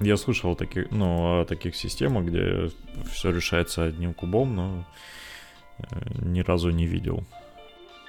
[0.00, 2.68] Я слышал таких, ну, о таких системах, где
[3.10, 4.84] все решается одним кубом, но
[5.78, 5.84] э,
[6.22, 7.24] ни разу не видел.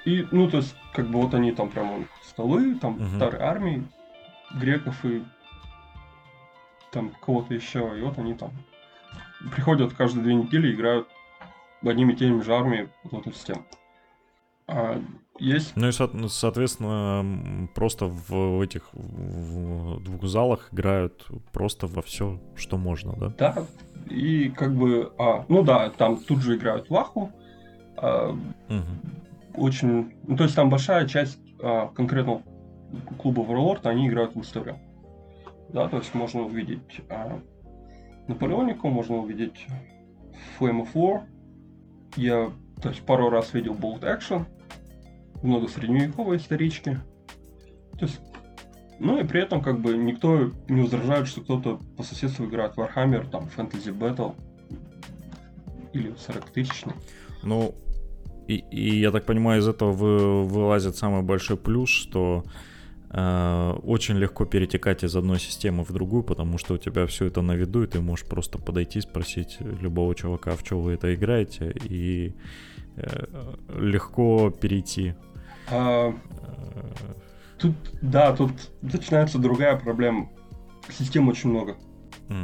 [0.04, 3.16] И, ну, то есть, как бы вот они там прямо столы, там угу.
[3.16, 3.84] старые армии,
[4.54, 5.22] греков и
[6.92, 8.50] там кого-то еще, и вот они там
[9.54, 11.08] приходят каждые две недели и играют
[11.82, 13.64] одними и теми же армиями вот эту систему.
[14.66, 15.00] А
[15.38, 15.74] есть...
[15.76, 22.76] Ну и, со- соответственно, просто в этих в двух залах играют просто во все, что
[22.76, 23.28] можно, да?
[23.38, 23.66] Да,
[24.10, 25.12] и как бы...
[25.18, 27.32] А, ну да, там тут же играют Ваху.
[27.96, 29.62] А, угу.
[29.62, 30.14] Очень...
[30.26, 32.42] Ну, то есть там большая часть а, конкретно
[33.18, 34.78] клуба Warlord, они играют в историю.
[35.70, 37.40] Да, то есть можно увидеть а,
[38.28, 39.66] Наполеонику, можно увидеть
[40.58, 41.22] Flame of War.
[42.16, 44.44] Я то есть, пару раз видел Bolt Action,
[45.42, 47.00] много средневековой исторички.
[47.98, 48.20] То есть,
[49.00, 53.28] ну и при этом как бы никто не возражает, что кто-то по соседству играет Warhammer,
[53.28, 54.34] там, Fantasy Battle
[55.92, 56.94] или 40 тысячный.
[57.42, 57.74] Ну,
[58.46, 62.44] и, и я так понимаю, из этого вы, вылазит самый большой плюс, что
[63.10, 67.52] очень легко перетекать из одной системы в другую, потому что у тебя все это на
[67.52, 72.34] виду, и ты можешь просто подойти, спросить любого чувака, в что вы это играете, и
[72.96, 73.26] э,
[73.78, 75.14] легко перейти.
[75.70, 76.14] А,
[77.58, 80.28] тут, да, тут начинается другая проблема.
[80.90, 81.76] Систем очень много.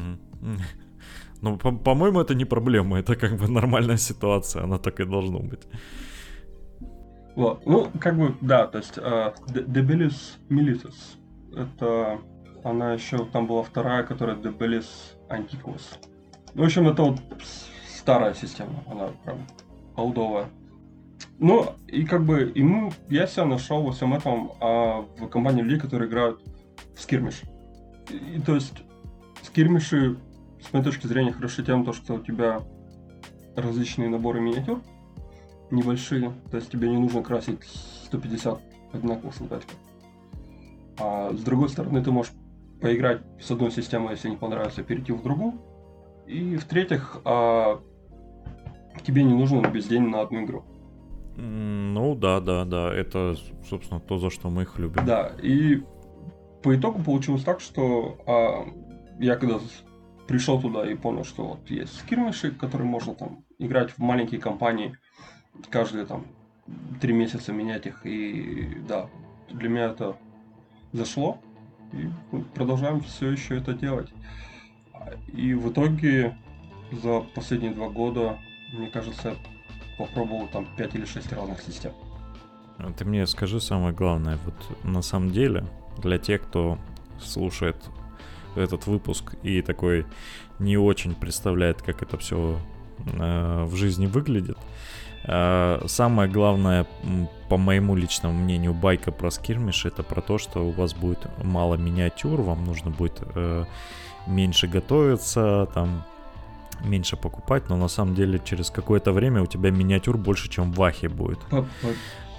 [1.40, 5.60] Ну, по-моему, это не проблема, это как бы нормальная ситуация, она так и должно быть.
[7.34, 7.66] Вот.
[7.66, 11.18] Ну, как бы, да, то есть uh, Debelis Militus.
[11.56, 12.18] Это
[12.64, 14.86] она еще, там была вторая, которая Debelis
[15.28, 15.82] Antiquus.
[16.54, 17.20] В общем, это вот
[17.86, 19.38] старая система, она прям
[19.96, 20.46] олдовая.
[21.38, 25.62] Ну, и как бы, и мы, я себя нашел во всем этом а, в компании
[25.62, 26.40] людей, которые играют
[26.94, 27.42] в скирмиш.
[28.10, 28.82] И, и то есть,
[29.42, 30.16] скирмиши,
[30.60, 32.62] с моей точки зрения, хороши тем, то, что у тебя
[33.56, 34.80] различные наборы миниатюр,
[35.70, 37.64] небольшие, то есть тебе не нужно красить
[38.06, 38.60] 150
[38.92, 39.76] одинаковых солдатиков.
[40.98, 42.32] А с другой стороны, ты можешь
[42.80, 45.54] поиграть с одной системой, если не понравится, перейти в другую.
[46.26, 47.80] И в-третьих, а,
[49.02, 50.64] тебе не нужно весь день на одну игру.
[51.36, 53.34] Ну да, да, да, это,
[53.68, 55.04] собственно, то, за что мы их любим.
[55.04, 55.82] Да, и
[56.62, 58.66] по итогу получилось так, что а,
[59.18, 59.58] я когда
[60.26, 64.96] пришел туда и понял, что вот есть скирмиши, которые можно там играть в маленькие компании,
[65.70, 66.26] каждые там
[67.00, 68.04] три месяца менять их.
[68.04, 69.08] И да,
[69.50, 70.16] для меня это
[70.92, 71.38] зашло,
[71.92, 72.08] и
[72.54, 74.10] продолжаем все еще это делать.
[75.32, 76.36] И в итоге
[76.92, 78.38] за последние два года,
[78.72, 79.34] мне кажется,
[79.98, 81.92] попробовал там 5 или 6 разных систем.
[82.78, 85.64] А ты мне скажи самое главное, вот на самом деле,
[85.98, 86.78] для тех, кто
[87.20, 87.76] слушает
[88.56, 90.06] этот выпуск и такой
[90.58, 92.58] не очень представляет, как это все
[93.06, 96.86] э, в жизни выглядит, э, самое главное,
[97.48, 101.76] по моему личному мнению, байка про скирмиш, это про то, что у вас будет мало
[101.76, 103.64] миниатюр, вам нужно будет э,
[104.26, 106.04] меньше готовиться, там
[106.82, 110.82] меньше покупать, но на самом деле через какое-то время у тебя миниатюр больше, чем в
[110.82, 111.38] Ахе будет.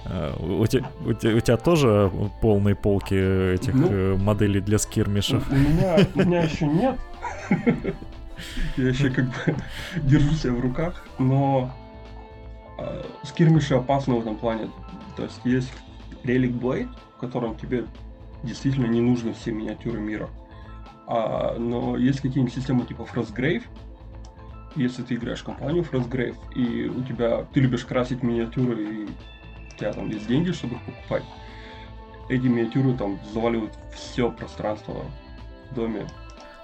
[0.04, 3.14] Э, у тебя, у, тебя, у тебя тоже полные полки
[3.54, 5.50] этих ну, э, моделей для скирмишев?
[5.50, 6.98] У меня, у меня еще нет.
[8.76, 9.56] Я еще как бы
[10.02, 11.72] держу себя в руках, но
[13.22, 14.70] скирмиши опасны в этом плане.
[15.16, 15.72] То есть есть
[16.24, 17.86] Relic Blade, в котором тебе
[18.42, 20.28] действительно не нужны все миниатюры мира.
[21.06, 23.62] А, но есть какие-нибудь системы типа Frostgrave,
[24.74, 29.78] если ты играешь в компанию Frostgrave, и у тебя ты любишь красить миниатюры, и у
[29.78, 31.24] тебя там есть деньги, чтобы их покупать,
[32.28, 35.04] эти миниатюры там заваливают все пространство
[35.70, 36.06] в доме.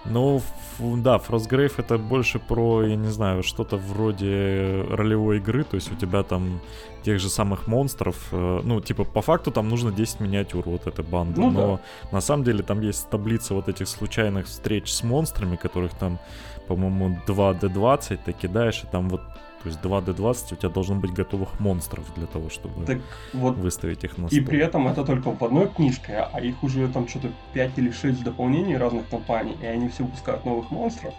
[0.04, 0.42] Ну,
[0.78, 5.94] да, Frostgrave это больше про, я не знаю, что-то вроде ролевой игры, то есть у
[5.94, 6.60] тебя там
[7.04, 11.04] тех же самых монстров, э, ну, типа, по факту там нужно 10 миниатюр, вот этой
[11.04, 12.16] банды, ну, но да.
[12.16, 16.18] на самом деле там есть таблица вот этих случайных встреч с монстрами, которых там
[16.66, 19.20] по-моему, 2D20 ты кидаешь, и там вот,
[19.62, 22.98] то есть 2D20 у тебя должно быть готовых монстров для того, чтобы так
[23.32, 24.38] вот выставить их на стол.
[24.38, 27.90] И при этом это только в одной книжке, а их уже там что-то 5 или
[27.90, 31.14] 6 дополнений разных компаний, и они все выпускают новых монстров.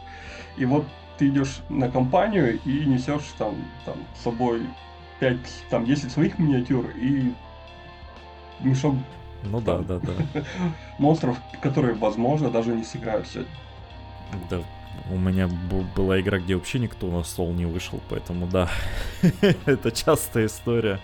[0.57, 0.85] И вот
[1.17, 4.63] ты идешь на компанию и несешь там, там с собой
[5.19, 5.37] 5,
[5.69, 7.33] там 10 своих миниатюр и
[8.59, 8.95] мешок
[9.45, 10.13] ну да, да, да.
[10.99, 13.51] Монстров, которые, возможно, даже не сыграют сегодня.
[14.49, 14.61] Да,
[15.09, 15.49] у меня
[15.95, 18.69] была игра, где вообще никто на стол не вышел, поэтому да,
[19.65, 20.99] это частая история.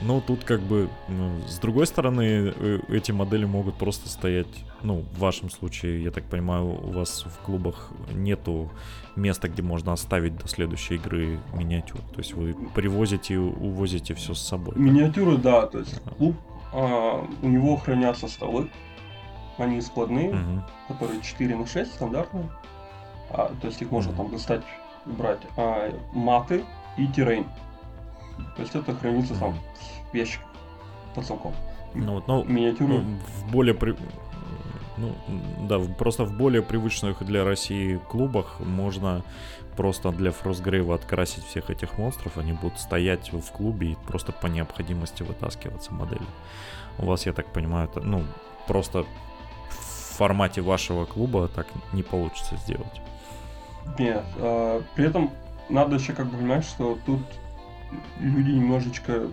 [0.00, 4.46] Но тут как бы, ну, с другой стороны, э, эти модели могут просто стоять,
[4.82, 8.70] ну, в вашем случае, я так понимаю, у вас в клубах нету
[9.16, 12.00] места, где можно оставить до следующей игры миниатюр.
[12.12, 14.74] То есть вы привозите и увозите все с собой.
[14.76, 16.36] Миниатюры, да, то есть клуб,
[16.72, 18.70] а, у него хранятся столы,
[19.58, 20.62] они складные, угу.
[20.86, 22.48] которые 4 на 6 стандартные
[23.30, 24.62] а, то есть их можно там достать,
[25.04, 26.64] брать, а, маты
[26.96, 27.44] и террейн.
[28.56, 29.54] То есть это хранится там
[30.12, 30.40] в ящик
[31.14, 31.54] под замком.
[31.94, 32.98] Ну, вот, ну, Миниатюры.
[32.98, 33.96] Ну, в более при...
[34.96, 35.14] Ну,
[35.68, 39.22] да, просто в более привычных для России клубах можно
[39.76, 44.48] просто для Фростгрейва открасить всех этих монстров, они будут стоять в клубе и просто по
[44.48, 46.26] необходимости вытаскиваться модели.
[46.98, 48.24] У вас, я так понимаю, это, ну,
[48.66, 49.04] просто
[49.70, 53.00] в формате вашего клуба так не получится сделать.
[53.98, 54.24] Нет.
[54.36, 55.30] А, при этом
[55.68, 57.20] надо еще как бы понимать, что тут
[58.18, 59.28] люди немножечко,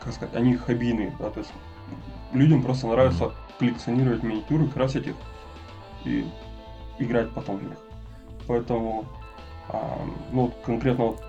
[0.00, 1.52] как сказать, они хоббийные, да, то есть
[2.32, 5.16] людям просто нравится коллекционировать миниатюры, красить их
[6.04, 6.26] и
[6.98, 7.78] играть потом в них.
[8.46, 9.04] Поэтому,
[9.68, 9.98] а,
[10.32, 11.22] ну, конкретно вот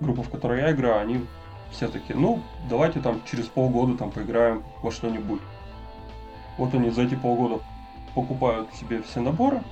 [0.00, 1.26] группа, в которой я играю, они
[1.70, 5.40] все такие, ну, давайте там через полгода там поиграем во что-нибудь.
[6.56, 7.62] Вот они за эти полгода
[8.14, 9.62] покупают себе все наборы,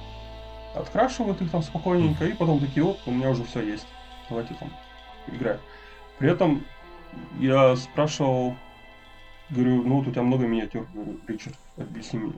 [0.75, 3.87] открашивают их там спокойненько, и потом такие, вот, у меня уже все есть.
[4.29, 4.71] Давайте там
[5.27, 5.61] играть.
[6.19, 6.65] При этом
[7.39, 8.55] я спрашивал,
[9.51, 12.33] говорю, ну вот у тебя много миниатюр, говорю, Ричард, объясни мне,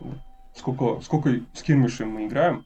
[0.55, 2.65] сколько, сколько скирмишей мы играем,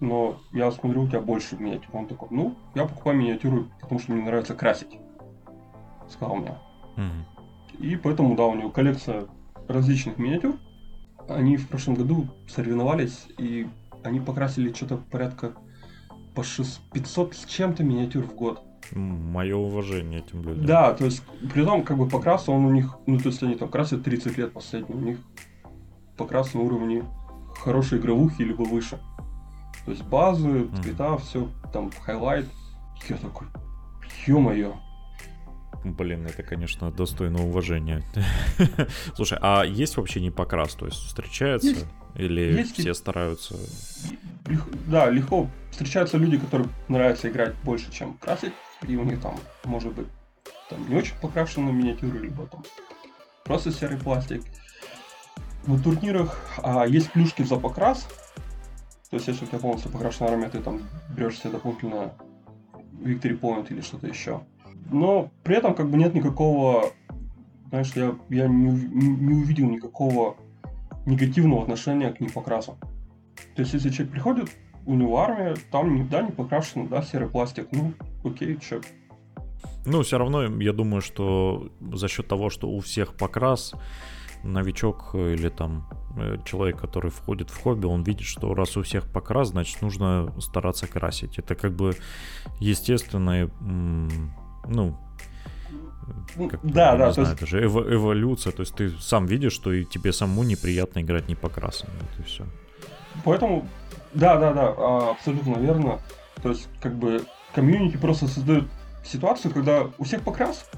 [0.00, 1.94] но я смотрю, у тебя больше миниатюр.
[1.94, 4.98] Он такой, ну, я покупаю миниатюры, потому что мне нравится красить,
[6.08, 6.54] сказал мне.
[6.96, 7.86] Mm-hmm.
[7.86, 9.26] И поэтому, да, у него коллекция
[9.68, 10.56] различных миниатюр.
[11.28, 13.68] Они в прошлом году соревновались, и
[14.04, 15.52] они покрасили что-то порядка
[16.34, 16.42] по
[16.92, 18.62] 500 с чем-то миниатюр в год.
[18.92, 20.66] Мое уважение этим людям.
[20.66, 21.22] Да, то есть,
[21.54, 24.36] при том, как бы покрас, он у них, ну, то есть, они там красят 30
[24.36, 25.18] лет последний, у них
[26.16, 27.04] покрас на уровне
[27.58, 28.98] хорошей игровухи, либо выше.
[29.84, 31.20] То есть, базы, цвета, mm.
[31.20, 32.46] все, там, highlight.
[33.08, 33.48] Я такой,
[34.26, 34.74] ё-моё.
[35.84, 38.02] Блин, это, конечно, достойно уважения.
[39.14, 40.74] Слушай, а есть вообще не покрас?
[40.74, 41.68] То есть встречается?
[41.68, 41.86] Есть.
[42.14, 43.56] Или есть все стараются?
[44.86, 48.52] Да, легко встречаются люди, которым нравится играть больше, чем красить,
[48.86, 50.06] и у них там, может быть,
[50.68, 52.62] там не очень покрашенные миниатюры, либо там
[53.44, 54.42] просто серый пластик.
[55.64, 58.06] В турнирах а, есть плюшки за покрас,
[59.10, 62.12] то есть если у тебя полностью покрашена армия, ты там берешь себе дополнительно
[62.94, 64.40] Victory Point или что-то еще.
[64.90, 66.90] Но при этом как бы нет никакого,
[67.68, 70.36] знаешь, я, я не, не увидел никакого
[71.06, 72.76] негативного отношения к непокрасам.
[73.54, 74.50] То есть, если человек приходит,
[74.86, 77.92] у него армия, там, да, не покрашено, да, серый пластик, ну,
[78.24, 78.80] окей, чё.
[79.84, 83.74] Ну, все равно, я думаю, что за счет того, что у всех покрас,
[84.44, 89.10] новичок или там э, человек, который входит в хобби, он видит, что раз у всех
[89.12, 91.38] покрас, значит, нужно стараться красить.
[91.38, 91.94] Это как бы
[92.58, 94.96] естественное, ну,
[96.48, 97.42] как, да, да, знаю, есть...
[97.42, 101.28] это же эво- эволюция, то есть ты сам видишь, что и тебе самому неприятно играть
[101.28, 102.44] не покрасом, это все.
[103.24, 103.68] Поэтому,
[104.14, 106.00] да, да, да, а, абсолютно верно.
[106.42, 107.24] То есть, как бы,
[107.54, 108.64] комьюнити просто создает
[109.04, 110.68] ситуацию, когда у всех покрас,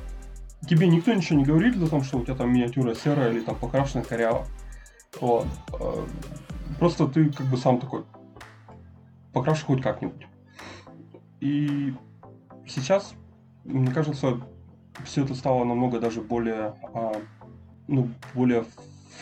[0.68, 3.56] тебе никто ничего не говорит о том, что у тебя там миниатюра серая или там
[3.56, 4.46] покрашена коряво.
[5.20, 5.46] Вот.
[5.72, 6.04] А,
[6.78, 8.04] просто ты как бы сам такой,
[9.32, 10.26] покрашу хоть как-нибудь.
[11.40, 11.94] И
[12.66, 13.14] сейчас,
[13.64, 14.40] мне кажется,
[15.04, 17.12] все это стало намного даже более, а,
[17.88, 18.64] ну, более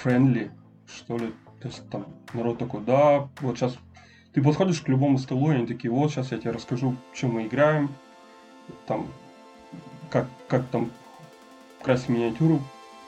[0.02, 0.50] friendly,
[0.86, 1.32] что ли.
[1.60, 3.76] То есть там народ такой, да, вот сейчас
[4.32, 7.46] ты подходишь к любому столу, и они такие, вот сейчас я тебе расскажу, чем мы
[7.46, 7.90] играем,
[8.86, 9.06] там,
[10.10, 10.90] как, как там
[11.82, 12.60] красить миниатюру,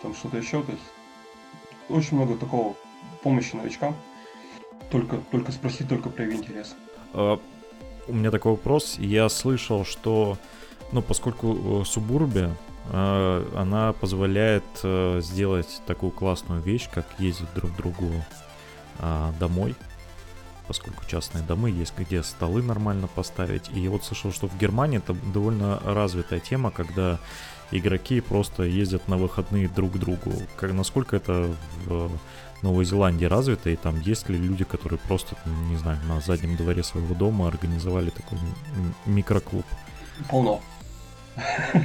[0.02, 0.84] там что-то еще, то есть
[1.88, 2.74] очень много такого
[3.22, 3.94] помощи новичкам.
[4.90, 6.76] Только, только спроси, только прояви интерес.
[7.12, 7.40] Uh,
[8.06, 8.96] у меня такой вопрос.
[8.98, 10.36] Я слышал, что
[10.92, 12.54] ну, поскольку э, Субурбия,
[12.90, 18.10] э, она позволяет э, сделать такую классную вещь, как ездить друг к другу
[19.40, 19.74] домой,
[20.68, 23.68] поскольку частные домы есть, где столы нормально поставить.
[23.74, 27.18] И вот слышал, что в Германии это довольно развитая тема, когда
[27.72, 30.32] игроки просто ездят на выходные друг к другу.
[30.54, 31.50] Как, насколько это
[31.86, 32.08] в
[32.62, 35.34] Новой Зеландии развито, и там есть ли люди, которые просто,
[35.68, 38.38] не знаю, на заднем дворе своего дома организовали такой
[39.06, 39.66] микроклуб?
[40.30, 40.62] Полно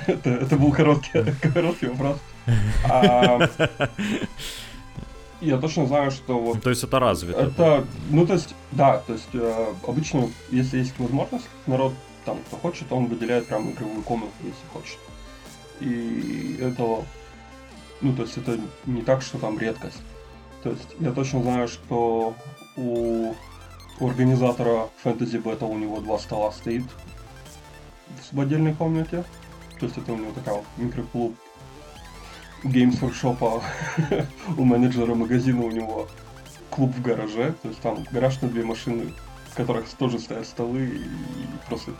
[0.08, 1.24] это, это был короткий,
[1.54, 2.18] короткий вопрос.
[2.90, 3.48] А,
[5.42, 6.62] я точно знаю, что вот...
[6.62, 7.40] То есть это развито?
[7.40, 11.94] Это, ну то есть, да, то есть э, обычно, если есть возможность, народ
[12.26, 15.00] там, кто хочет, он выделяет прям игровую комнату, если хочет.
[15.80, 17.04] И это,
[18.02, 20.02] ну то есть это не так, что там редкость.
[20.64, 22.36] То есть я точно знаю, что
[22.76, 23.34] у,
[24.00, 26.84] у организатора Fantasy Battle у него два стола стоит
[28.32, 29.24] в отдельной комнате.
[29.80, 31.36] То есть это у него такая вот микроклуб
[32.64, 33.64] Games Workshop,
[34.58, 36.08] у менеджера магазина у него
[36.70, 39.14] клуб в гараже, то есть там гараж на две машины,
[39.52, 41.02] в которых тоже стоят столы и
[41.68, 41.92] просто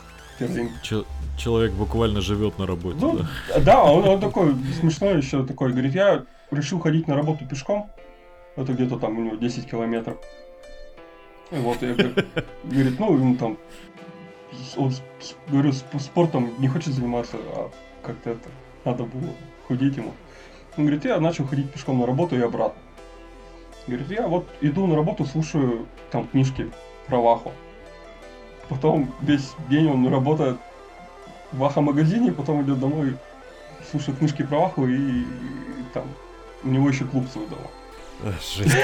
[0.82, 1.04] Ч-
[1.38, 3.18] человек буквально живет на работе, ну,
[3.48, 3.60] да?
[3.60, 7.90] Да, он, он такой смешной еще такой, говорит, я решил ходить на работу пешком,
[8.56, 10.18] это где-то там у него 10 километров.
[11.50, 13.58] И вот, я говорит, ну, ему там
[14.76, 14.92] он,
[15.48, 17.70] говорю, спортом не хочет заниматься, а
[18.02, 18.48] как-то это
[18.84, 19.32] надо было
[19.68, 20.12] худеть ему.
[20.76, 22.80] Он говорит, я начал ходить пешком на работу и обратно.
[23.86, 26.70] Говорит, я вот иду на работу, слушаю там книжки
[27.06, 27.52] про Ваху.
[28.68, 30.58] Потом весь день он работает
[31.50, 33.16] в Ваха-магазине, потом идет домой,
[33.90, 36.04] слушает книжки про Ваху и, и, и там
[36.62, 37.68] у него еще клуб свой дома.
[38.54, 38.76] Жесть.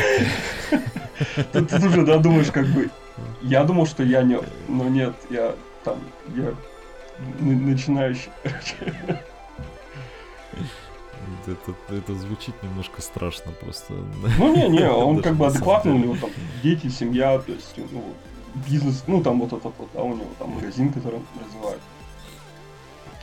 [1.53, 2.91] Тут уже, да, думаешь, как бы,
[3.43, 4.39] я думал, что я не,
[4.69, 5.55] но нет, я
[5.85, 5.99] там,
[6.35, 6.55] я
[7.41, 8.31] начинающий,
[11.47, 13.95] Это, это звучит немножко страшно просто.
[14.39, 16.31] Ну не, не, он как бы адекватный, у него там
[16.63, 18.03] дети, семья, то есть ну,
[18.69, 21.81] бизнес, ну там вот этот вот, да, у него там магазин, который он развивает.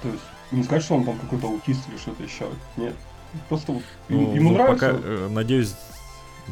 [0.01, 2.45] То есть не сказать, что он там какой-то аутист или что-то еще.
[2.77, 2.95] Нет.
[3.49, 4.93] Просто вот, ну, ему ну, нравится.
[4.93, 5.27] Пока, э,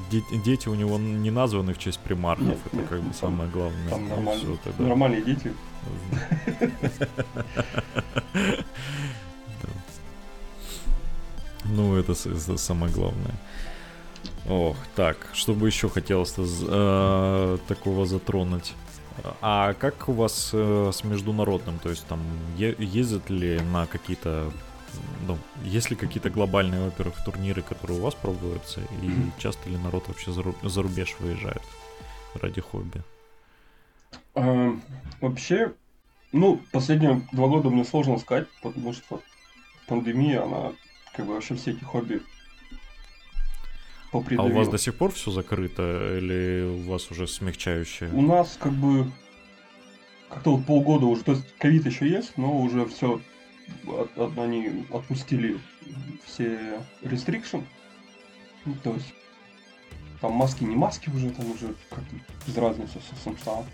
[0.10, 3.50] дети у него не названы в честь примархов, нет, это нет, как бы там, самое
[3.50, 3.90] главное.
[3.90, 4.84] Там ну, нормальные, все, тогда...
[4.84, 5.54] нормальные дети.
[11.74, 13.34] Ну, это, это самое главное.
[14.50, 18.74] Ох, так, что бы еще хотелось э, такого затронуть?
[19.42, 21.80] А как у вас э, с международным?
[21.80, 22.20] То есть там
[22.58, 24.52] е- ездят ли на какие-то
[25.28, 30.08] ну, есть ли какие-то глобальные, во-первых, турниры, которые у вас пробуются, и часто ли народ
[30.08, 31.62] вообще за рубеж выезжает
[32.34, 33.02] ради хобби?
[34.36, 34.76] А,
[35.20, 35.74] вообще,
[36.32, 39.22] ну, последние два года мне сложно сказать, потому что
[39.88, 40.74] пандемия, она
[41.14, 42.22] как бы вообще все эти хобби
[44.14, 48.10] А у вас до сих пор все закрыто или у вас уже смягчающее?
[48.14, 49.12] У нас как бы
[50.30, 53.20] как-то вот полгода уже, то есть ковид еще есть, но уже все
[53.88, 55.60] от, от, они отпустили
[56.26, 57.64] все restriction,
[58.66, 59.14] ну, то есть
[60.22, 63.66] там маски не маски уже, там уже как-то без разницы совсем стало.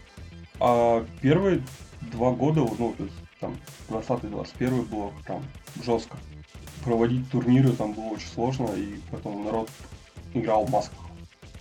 [0.60, 1.62] А первые
[2.02, 3.58] два года, ну, то есть там
[3.90, 5.44] 20-21 было там
[5.84, 6.18] жестко.
[6.84, 9.70] Проводить турниры там было очень сложно, и поэтому народ
[10.34, 11.00] играл в масках.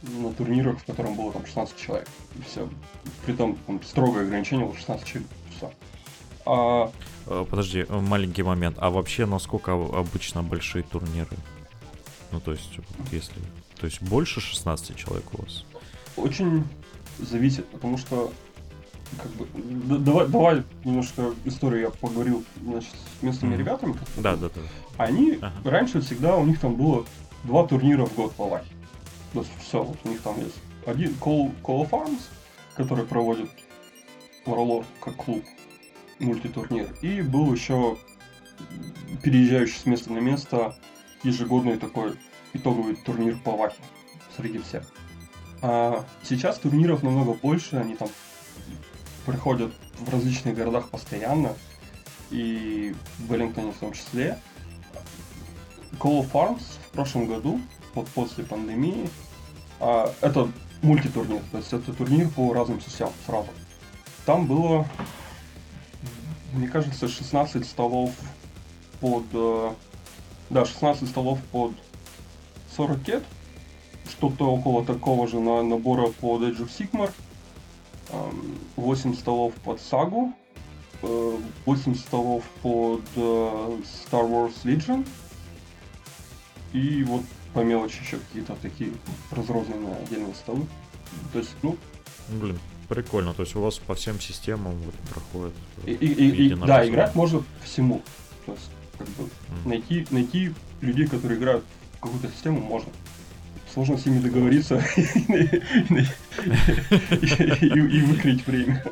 [0.03, 2.09] на турнирах, в котором было там 16 человек.
[2.37, 2.69] И все.
[3.25, 5.31] Притом там, строгое ограничение было 16 человек.
[5.57, 5.73] Все.
[6.45, 6.93] А...
[7.27, 8.77] Э, подожди, э, маленький момент.
[8.81, 11.37] А вообще насколько обычно большие турниры?
[12.33, 12.79] Ну, то есть,
[13.13, 13.41] если...
[13.79, 15.65] То есть больше 16 человек у вас?
[16.17, 16.65] Очень
[17.19, 18.33] зависит, потому что
[19.19, 19.47] как бы,
[19.99, 23.59] давай, давай немножко историю я поговорил значит, с местными mm-hmm.
[23.59, 23.97] ребятами.
[24.17, 24.61] Да, да, да.
[24.97, 25.71] Они ага.
[25.71, 27.05] раньше всегда у них там было
[27.45, 28.67] два турнира в год по лайф.
[29.33, 30.57] То есть все, вот у них там есть
[30.87, 32.23] один Call, Call of Arms,
[32.75, 33.51] который проводит
[34.47, 35.45] Warlord как клуб,
[36.19, 36.89] мультитурнир.
[37.03, 37.97] И был еще
[39.23, 40.75] переезжающий с места на место
[41.23, 42.15] ежегодный такой
[42.53, 43.83] итоговый турнир по Вахе
[44.37, 44.85] среди всех.
[45.63, 48.09] А сейчас турниров намного больше, они там
[49.25, 51.55] проходят в различных городах постоянно,
[52.31, 54.39] и в Веллингтоне в том числе.
[55.99, 57.61] Call of Arms в прошлом году,
[57.95, 59.09] вот после пандемии,
[59.81, 60.51] а, это
[60.83, 63.49] мультитурнир, то есть это турнир по разным системам сразу.
[64.27, 64.87] Там было,
[66.53, 68.13] мне кажется, 16 столов
[69.01, 69.25] под...
[69.33, 69.75] Э,
[70.51, 71.73] да, 16 столов под
[72.77, 73.25] 40 кет,
[74.09, 77.11] что-то около такого же на набора под Age of Sigmar,
[78.77, 80.33] 8 столов под Сагу,
[81.03, 83.81] 8 столов под э,
[84.11, 85.07] Star Wars Legion,
[86.73, 87.23] и вот
[87.53, 88.93] по мелочи еще какие-то такие
[89.31, 90.67] разрозненные отдельные столы.
[91.33, 91.77] То есть, ну...
[92.29, 92.59] Блин,
[92.89, 93.35] прикольно.
[93.35, 95.55] То есть у вас по всем системам вот проходит.
[95.85, 98.03] И, и, и, да, играть можно всему.
[98.47, 99.69] То есть, как бы, mm.
[99.69, 101.65] найти, найти людей, которые играют
[101.99, 102.91] в какую-то систему, можно.
[103.73, 104.77] Сложно с ними договориться
[107.67, 108.83] и выкрыть время.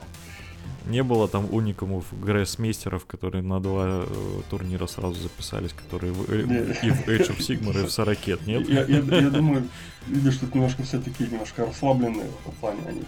[0.86, 6.42] Не было там уникумов грейсмейстеров, которые на два э, турнира сразу записались, которые в, э,
[6.82, 8.68] и в Age of Sigmar, и в Сорокет, нет?
[8.68, 9.66] Я, я, я думаю,
[10.07, 13.03] видишь, тут немножко все такие немножко расслабленные в этом плане они.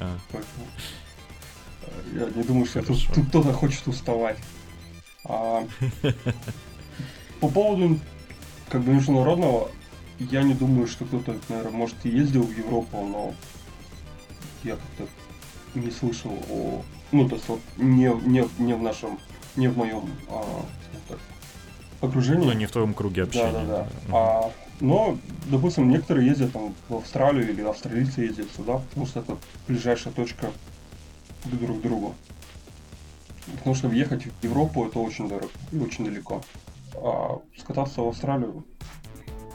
[0.00, 0.16] А.
[0.32, 0.42] Э,
[2.14, 4.38] я не думаю, что тут, тут кто-то хочет уставать.
[5.24, 5.64] А,
[7.40, 7.98] по поводу
[8.68, 9.70] как бы международного,
[10.18, 13.34] я не думаю, что кто-то, наверное, может и ездил в Европу, но
[14.64, 15.08] я как-то
[15.74, 16.82] не слышал о
[17.12, 19.18] ну, то есть вот не, не, не в нашем,
[19.54, 20.64] не в моем а,
[21.08, 21.18] так,
[22.00, 22.46] окружении.
[22.46, 23.52] Ну, не в твоем круге общения.
[23.52, 24.16] Да, да, да.
[24.16, 25.16] А, но,
[25.46, 30.50] допустим, некоторые ездят там в Австралию или австралийцы ездят сюда, потому что это ближайшая точка
[31.44, 32.16] друг к другу.
[33.58, 36.42] Потому что въехать в Европу это очень дорого и очень далеко.
[36.96, 38.64] А скататься в Австралию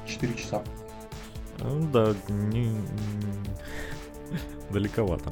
[0.05, 0.63] 4 часа.
[1.59, 2.71] Ну да, не...
[4.69, 5.30] далековато.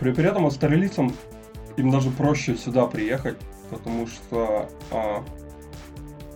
[0.00, 1.14] При, при этом австралийцам
[1.76, 3.36] им даже проще сюда приехать,
[3.68, 5.22] потому что а,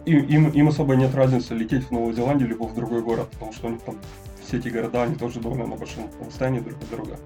[0.06, 3.52] им, им, им особо нет разницы лететь в Новую Зеландию либо в другой город, потому
[3.52, 3.96] что у них там
[4.42, 7.18] все эти города, они тоже довольно на большом расстоянии друг от друга.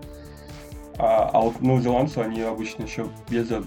[0.98, 3.64] А, а вот новозеландцы, они обычно еще ездят,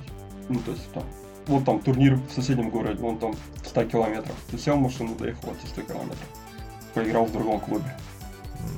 [0.50, 1.04] ну, то есть там,
[1.48, 4.36] вот там турнир в соседнем городе, он там 100 километров.
[4.50, 6.30] Ты сел в машину, доехал эти 100 километров.
[6.94, 7.96] Поиграл в другом клубе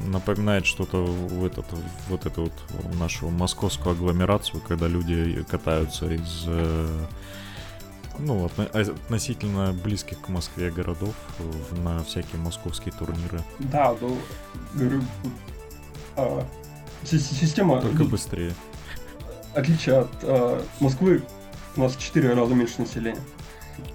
[0.07, 1.65] напоминает что-то в этот,
[2.09, 7.05] вот эту вот нашу московскую агломерацию, когда люди катаются из э,
[8.19, 11.15] ну, относительно близких к Москве городов
[11.83, 13.41] на всякие московские турниры.
[13.59, 14.17] Да, ну,
[14.73, 15.01] говорю,
[16.15, 16.45] а,
[17.03, 17.81] система...
[17.81, 18.53] Только быстрее.
[19.53, 21.23] Отличие от а, Москвы,
[21.75, 23.21] у нас в 4 раза меньше населения.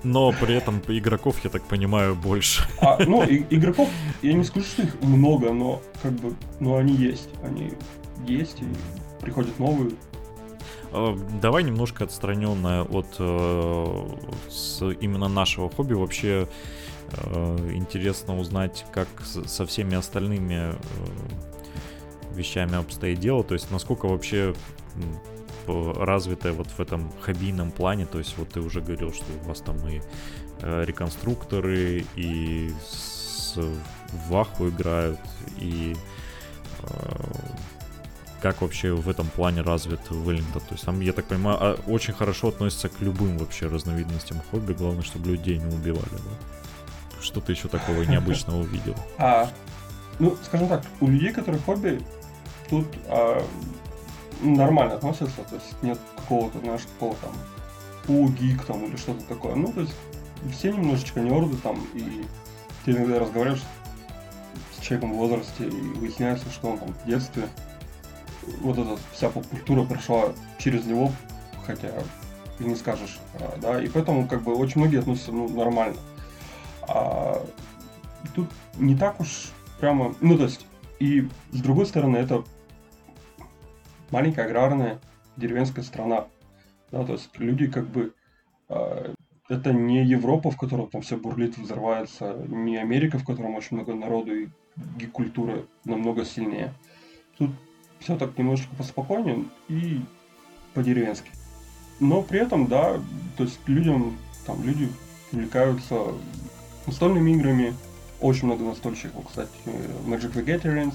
[0.03, 2.67] Но при этом игроков, я так понимаю, больше.
[2.81, 3.89] А, ну, и, игроков,
[4.23, 7.29] я не скажу, что их много, но как бы, но они есть.
[7.43, 7.73] Они
[8.27, 8.67] есть, и
[9.21, 9.93] приходят новые.
[10.93, 14.09] А, давай немножко отстраненное от э,
[14.49, 15.95] с именно нашего хобби.
[15.95, 16.49] Вообще
[17.13, 20.77] э, интересно узнать, как со всеми остальными э,
[22.35, 23.45] вещами обстоит дело.
[23.45, 24.55] То есть насколько вообще
[25.67, 29.61] развитая вот в этом хоббийном плане, то есть вот ты уже говорил, что у вас
[29.61, 30.01] там и
[30.61, 33.59] э, реконструкторы, и с
[34.29, 35.21] Ваху играют,
[35.59, 35.95] и
[36.83, 36.89] э,
[38.41, 40.63] как вообще в этом плане развит Веллингтон.
[40.63, 44.73] То есть там, я так понимаю, а, очень хорошо относится к любым вообще разновидностям хобби,
[44.73, 47.21] главное, чтобы людей не убивали, да?
[47.21, 48.95] Что ты еще такого необычного увидел?
[49.19, 49.51] А,
[50.19, 52.01] ну, скажем так, у людей, которые хобби,
[52.69, 53.45] тут а,
[54.41, 57.33] нормально относятся, то есть нет какого-то, знаешь, такого там
[58.09, 59.55] гик там или что-то такое.
[59.55, 59.95] Ну, то есть
[60.51, 62.25] все немножечко нерды там, и
[62.85, 63.63] ты иногда разговариваешь
[64.77, 67.45] с человеком в возрасте, и выясняется, что он там в детстве,
[68.61, 71.13] вот эта вся поп-культура прошла через него,
[71.67, 71.93] хотя
[72.59, 75.97] и не скажешь, а, да, и поэтому как бы очень многие относятся ну, нормально.
[76.83, 77.43] А
[78.35, 80.67] тут не так уж прямо, ну то есть
[80.99, 82.45] И с другой стороны, это
[84.11, 85.01] маленькая аграрная
[85.37, 86.27] деревенская страна.
[86.93, 88.13] Да, то есть люди как бы...
[88.69, 89.15] Э,
[89.49, 93.95] это не Европа, в которой там все бурлит, взрывается, не Америка, в котором очень много
[93.95, 94.49] народу и,
[95.01, 96.73] и культура намного сильнее.
[97.37, 97.51] Тут
[98.01, 100.01] все так немножечко поспокойнее и
[100.75, 101.31] по-деревенски.
[102.01, 102.99] Но при этом, да,
[103.37, 104.89] то есть людям, там, люди
[105.33, 106.07] увлекаются
[106.87, 107.75] настольными играми,
[108.21, 109.51] очень много настольщиков, кстати,
[110.07, 110.93] Magic the Gathering,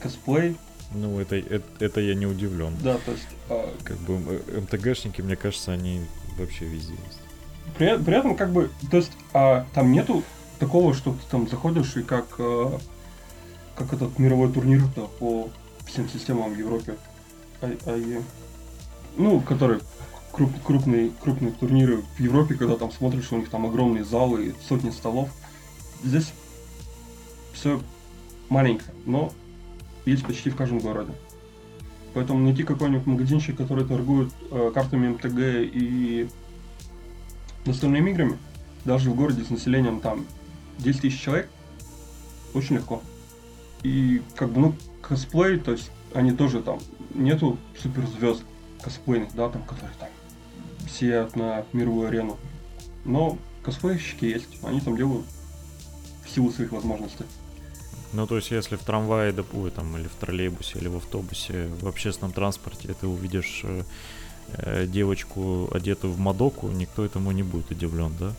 [0.00, 0.56] косплей.
[0.94, 2.72] Ну, это, это, это я не удивлен.
[2.82, 3.28] Да, то есть...
[3.50, 3.74] А...
[3.82, 6.00] Как бы МТГшники, мне кажется, они
[6.38, 7.20] вообще везде есть.
[7.76, 10.22] При, при этом, как бы, то есть, а, там нету
[10.60, 12.78] такого, что ты там заходишь и как, а,
[13.74, 14.82] как этот мировой турнир
[15.18, 15.50] по
[15.86, 16.96] всем системам в Европе.
[17.62, 18.22] А, а,
[19.16, 19.80] ну, который
[20.32, 24.90] круп, крупные, крупные турниры в Европе, когда там смотришь, у них там огромные залы сотни
[24.90, 25.30] столов.
[26.04, 26.32] Здесь
[27.54, 27.80] все
[28.48, 29.32] маленькое, но
[30.04, 31.12] есть почти в каждом городе.
[32.14, 35.38] Поэтому найти какой-нибудь магазинчик, который торгует э, картами МТГ
[35.74, 36.28] и
[37.66, 38.38] настольными играми,
[38.84, 40.24] даже в городе с населением там
[40.78, 41.50] 10 тысяч человек,
[42.54, 43.02] очень легко.
[43.82, 44.74] И как бы, ну,
[45.08, 46.80] косплей, то есть они тоже там,
[47.14, 48.42] нету суперзвезд
[48.82, 50.08] косплейных, да, там, которые там
[50.88, 52.36] сияют на мировую арену.
[53.04, 55.26] Но косплейщики есть, они там делают
[56.24, 57.24] в силу своих возможностей.
[58.12, 61.86] Ну, то есть, если в трамвае, ой, там, или в троллейбусе, или в автобусе, в
[61.86, 63.82] общественном транспорте ты увидишь э,
[64.52, 68.32] э, девочку, одетую в Мадоку, никто этому не будет удивлен, да?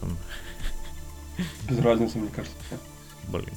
[0.00, 0.16] Там...
[1.68, 2.56] Без разницы, мне кажется.
[3.28, 3.52] Блин.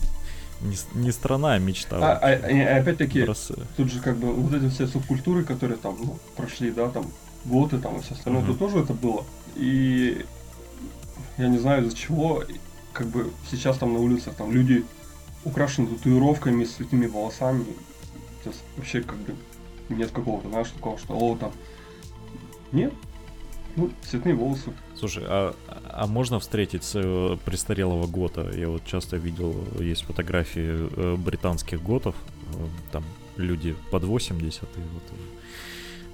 [0.62, 1.97] Не, не страна, а мечта.
[1.97, 3.66] А, а, а опять-таки, Просто...
[3.78, 7.05] тут же как бы вот эти все субкультуры, которые там ну, прошли, да, там,
[7.45, 8.47] готы там и все остальное, mm-hmm.
[8.47, 9.24] тут тоже это было.
[9.55, 10.26] И
[11.38, 12.43] я не знаю из-за чего,
[12.91, 14.86] как бы сейчас там на улицах там люди
[15.45, 17.64] украшены татуировками, с цветными волосами.
[18.43, 19.36] То есть вообще как бы
[19.89, 21.51] нет какого-то, знаешь, такого, что о, там.
[22.72, 22.93] Нет.
[23.80, 24.73] Ну, цветные волосы.
[24.97, 25.55] Слушай, а,
[25.86, 28.51] а можно встретить э, престарелого гота?
[28.53, 32.13] Я вот часто видел, есть фотографии э, британских готов,
[32.53, 33.05] э, там
[33.38, 35.03] люди под 80 и вот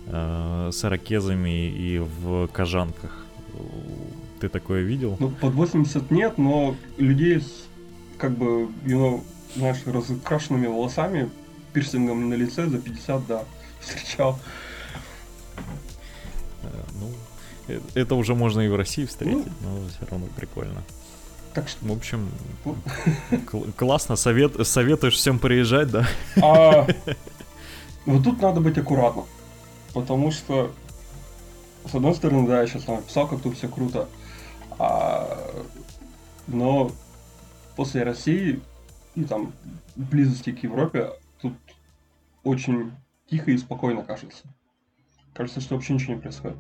[0.08, 3.26] э, с ирокезами и в кожанках.
[4.40, 5.18] Ты такое видел?
[5.20, 7.66] Ну, под 80 нет, но людей с
[8.18, 9.24] как бы, you know,
[9.56, 11.32] знаешь, разукрашенными волосами,
[11.74, 13.44] пирсингом на лице за 50, да,
[13.80, 14.38] встречал.
[16.64, 16.68] Э,
[17.00, 17.10] ну,
[17.94, 20.84] это уже можно и в России встретить, ну, но все равно прикольно.
[21.54, 21.86] Так что...
[21.86, 22.30] В общем,
[22.66, 22.76] ну.
[23.78, 26.06] классно, совет, советуешь всем приезжать, да?
[26.42, 26.86] А,
[28.06, 29.26] вот тут надо быть аккуратным,
[29.94, 30.72] потому что,
[31.90, 34.10] с одной стороны, да, я сейчас написал, как тут все круто,
[34.78, 35.38] а,
[36.48, 36.92] но
[37.76, 38.62] после России
[39.16, 39.54] и там
[39.96, 41.12] близости к Европе
[41.42, 41.54] тут
[42.44, 42.92] очень
[43.30, 44.44] тихо и спокойно кажется.
[45.34, 46.58] Кажется, что вообще ничего не происходит.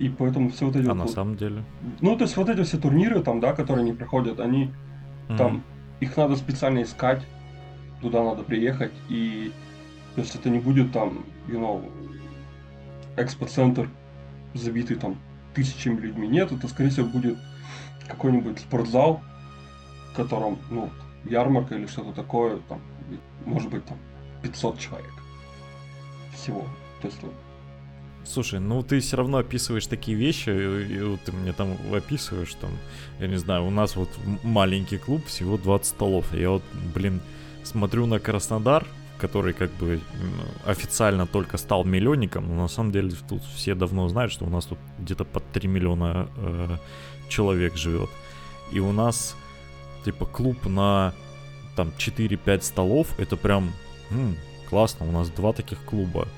[0.00, 0.86] И поэтому все вот эти...
[0.86, 1.62] А вот, на самом деле?
[2.00, 4.70] Ну, то есть вот эти все турниры там, да, которые не проходят, они
[5.28, 5.36] mm-hmm.
[5.36, 5.62] там,
[6.00, 7.22] их надо специально искать,
[8.00, 9.52] туда надо приехать, и
[10.14, 11.92] то есть это не будет там, you know,
[13.18, 13.90] экспо-центр,
[14.54, 15.18] забитый там
[15.54, 16.28] тысячами людьми.
[16.28, 17.36] Нет, это, скорее всего, будет
[18.08, 19.20] какой-нибудь спортзал,
[20.12, 20.88] в котором, ну,
[21.26, 22.80] ярмарка или что-то такое, там,
[23.44, 23.98] может быть, там,
[24.42, 25.12] 500 человек
[26.32, 26.64] всего.
[27.02, 27.20] То есть.
[28.24, 32.54] Слушай, ну ты все равно описываешь такие вещи, и, и вот ты мне там описываешь,
[32.54, 32.70] там,
[33.18, 34.08] я не знаю, у нас вот
[34.42, 36.32] маленький клуб, всего 20 столов.
[36.34, 36.62] Я вот,
[36.94, 37.20] блин,
[37.64, 38.86] смотрю на Краснодар,
[39.18, 40.00] который как бы
[40.64, 44.64] официально только стал миллионником, но на самом деле тут все давно знают, что у нас
[44.64, 46.76] тут где-то под 3 миллиона э,
[47.28, 48.10] человек живет.
[48.72, 49.36] И у нас
[50.04, 51.12] типа клуб на
[51.76, 53.72] там 4-5 столов, это прям
[54.10, 54.36] м,
[54.68, 56.28] классно, у нас два таких клуба.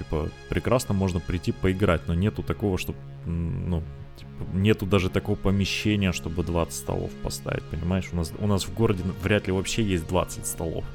[0.00, 2.94] Типа, прекрасно можно прийти поиграть, но нету такого, что,
[3.26, 3.82] ну,
[4.16, 8.08] типа, нету даже такого помещения, чтобы 20 столов поставить, понимаешь?
[8.12, 10.86] У нас, у нас в городе вряд ли вообще есть 20 столов.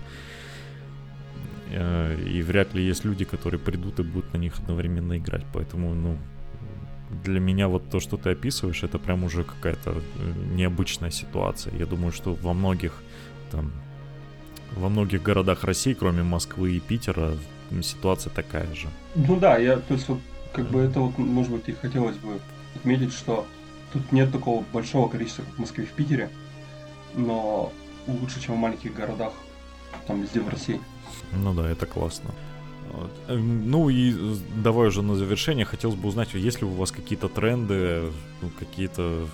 [1.70, 5.46] Э, и вряд ли есть люди, которые придут и будут на них одновременно играть.
[5.54, 6.18] Поэтому, ну,
[7.24, 11.78] для меня вот то, что ты описываешь, это прям уже какая-то э, необычная ситуация.
[11.78, 13.04] Я думаю, что во многих
[13.52, 13.72] там
[14.76, 17.34] во многих городах России, кроме Москвы и Питера,
[17.82, 18.88] ситуация такая же.
[19.16, 20.20] Ну да, я, то есть вот,
[20.54, 22.40] как бы это вот, может быть, и хотелось бы
[22.76, 23.46] отметить, что
[23.94, 26.30] тут нет такого большого количества, как в Москве в Питере,
[27.16, 27.72] но
[28.08, 29.34] лучше, чем в маленьких городах,
[30.08, 30.80] там везде в России.
[31.34, 32.32] Ну да, это классно.
[33.28, 34.14] Эм, ну и
[34.64, 38.12] давай уже на завершение хотелось бы узнать, есть ли у вас какие-то тренды,
[38.42, 39.28] ну, какие-то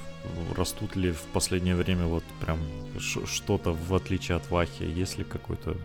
[0.55, 2.59] растут ли в последнее время вот прям
[2.99, 4.83] что-то в отличие от Вахи?
[4.83, 5.75] Есть ли какой-то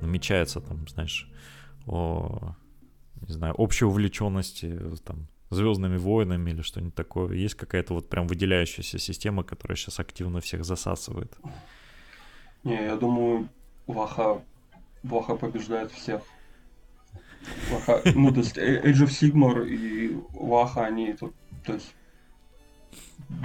[0.00, 1.28] намечается там, знаешь,
[1.90, 2.54] о,
[3.26, 7.34] не знаю, общей увлеченности там Звездными войнами или что-нибудь такое?
[7.34, 11.36] Есть какая-то вот прям выделяющаяся система, которая сейчас активно всех засасывает?
[12.62, 13.48] Не, я думаю,
[13.88, 14.42] Ваха,
[15.02, 16.22] Ваха побеждает всех.
[17.72, 21.34] Ваха, ну, то есть э, Age of Sigmar и Ваха, они тут,
[21.64, 21.96] то есть,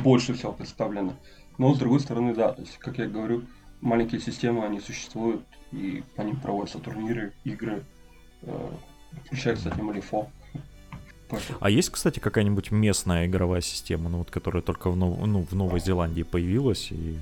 [0.04, 1.16] больше всего представлены.
[1.58, 3.46] Но, с другой стороны, да, то есть, как я говорю,
[3.82, 7.95] маленькие системы, они существуют, и по ним проводятся турниры, игры, э,
[9.26, 10.30] включая, кстати, Малифо.
[11.60, 15.18] А есть, кстати, какая-нибудь местная игровая система, ну вот, которая только в, Нов...
[15.26, 17.18] ну, в Новой Зеландии появилась и...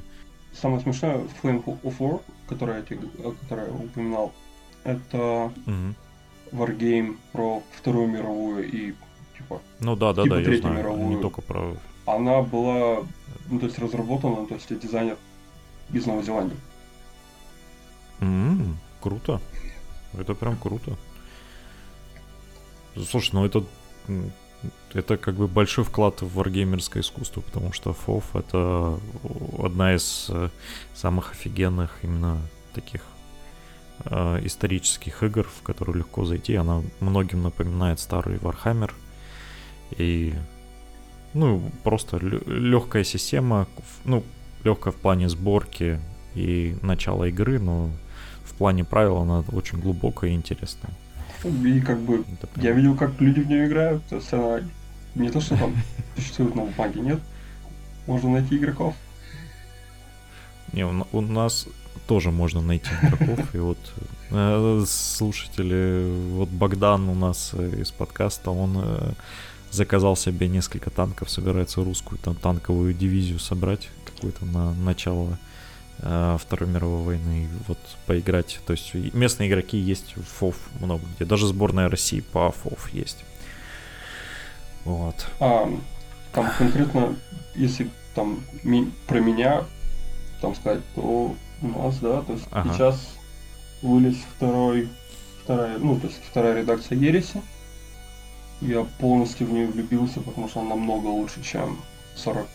[0.54, 4.34] Самое смешное, Flame of War, который я, который я упоминал,
[4.84, 5.96] это угу.
[6.52, 8.94] Wargame про Вторую мировую и
[9.38, 9.62] типа.
[9.80, 10.78] Ну да, да, типа да, я знаю.
[10.78, 11.16] Мировую.
[11.16, 11.76] Не только про.
[12.06, 13.04] Она была,
[13.50, 15.18] ну то есть разработана, то есть дизайнер
[15.92, 16.58] из Новой Зеландии.
[18.20, 19.42] Mm, круто.
[20.14, 20.98] Это прям круто.
[22.96, 23.64] Слушай, ну это
[24.94, 29.00] это как бы большой вклад в варгеймерское искусство, потому что FOF это
[29.64, 30.50] одна из э,
[30.94, 32.40] самых офигенных именно
[32.74, 33.02] таких
[34.06, 36.56] э, исторических игр, в которую легко зайти.
[36.56, 38.92] Она многим напоминает старый Warhammer.
[39.98, 40.34] И,
[41.34, 43.68] ну, просто легкая система,
[44.06, 44.24] ну,
[44.64, 46.00] легкая в плане сборки
[46.36, 47.90] и начала игры, но
[48.44, 50.94] в плане правил она очень глубокая и интересная.
[51.44, 52.24] И как бы
[52.56, 54.04] я видел, как люди в нее играют.
[54.06, 54.62] То есть она
[55.16, 55.76] не то, что там
[56.16, 57.20] существует на бумаге, нет.
[58.08, 58.96] Можно найти игроков.
[60.72, 61.68] Не, у, нас
[62.08, 63.56] тоже можно найти игроков.
[63.56, 63.78] И вот
[64.32, 69.12] э, слушатели, вот Богдан у нас э, из подкаста, он э,
[69.72, 75.38] заказал себе несколько танков, собирается русскую там танковую дивизию собрать какую-то на начало
[76.00, 77.78] Второй мировой войны, вот
[78.08, 78.60] поиграть.
[78.66, 83.24] То есть местные игроки есть в ФОВ много где, даже сборная России по ФОВ есть.
[84.86, 85.28] Вот.
[85.40, 85.70] А,
[86.34, 87.16] там конкретно,
[87.56, 89.64] если там ми, про меня
[90.42, 92.74] там сказать, то у нас, да, то есть ага.
[92.74, 93.16] сейчас
[93.82, 94.90] вылез второй,
[95.44, 97.42] вторая, ну, то есть вторая редакция Ереси.
[98.60, 101.80] Я полностью в нее влюбился, потому что она намного лучше, чем
[102.16, 102.48] 40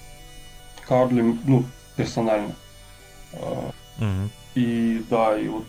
[0.86, 1.64] Карли, ну,
[1.96, 2.54] персонально.
[3.32, 4.30] Угу.
[4.54, 5.64] И да, и вот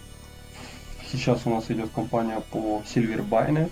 [1.12, 3.72] сейчас у нас идет компания по Silverbine.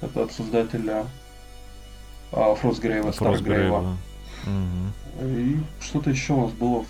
[0.00, 1.06] Это от создателя
[2.32, 3.96] а, Фростгрейва, Старсгрейва.
[4.46, 5.26] Угу.
[5.26, 6.84] И что-то еще у нас было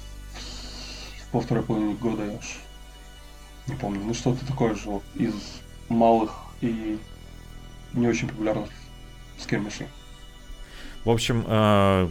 [1.32, 2.58] во второй половине года, я аж
[3.66, 4.00] не помню.
[4.04, 5.34] Ну что-то такое же вот из
[5.88, 6.98] малых и
[7.92, 8.70] не очень популярных
[9.38, 9.88] скермишей.
[11.04, 12.08] В общем, э,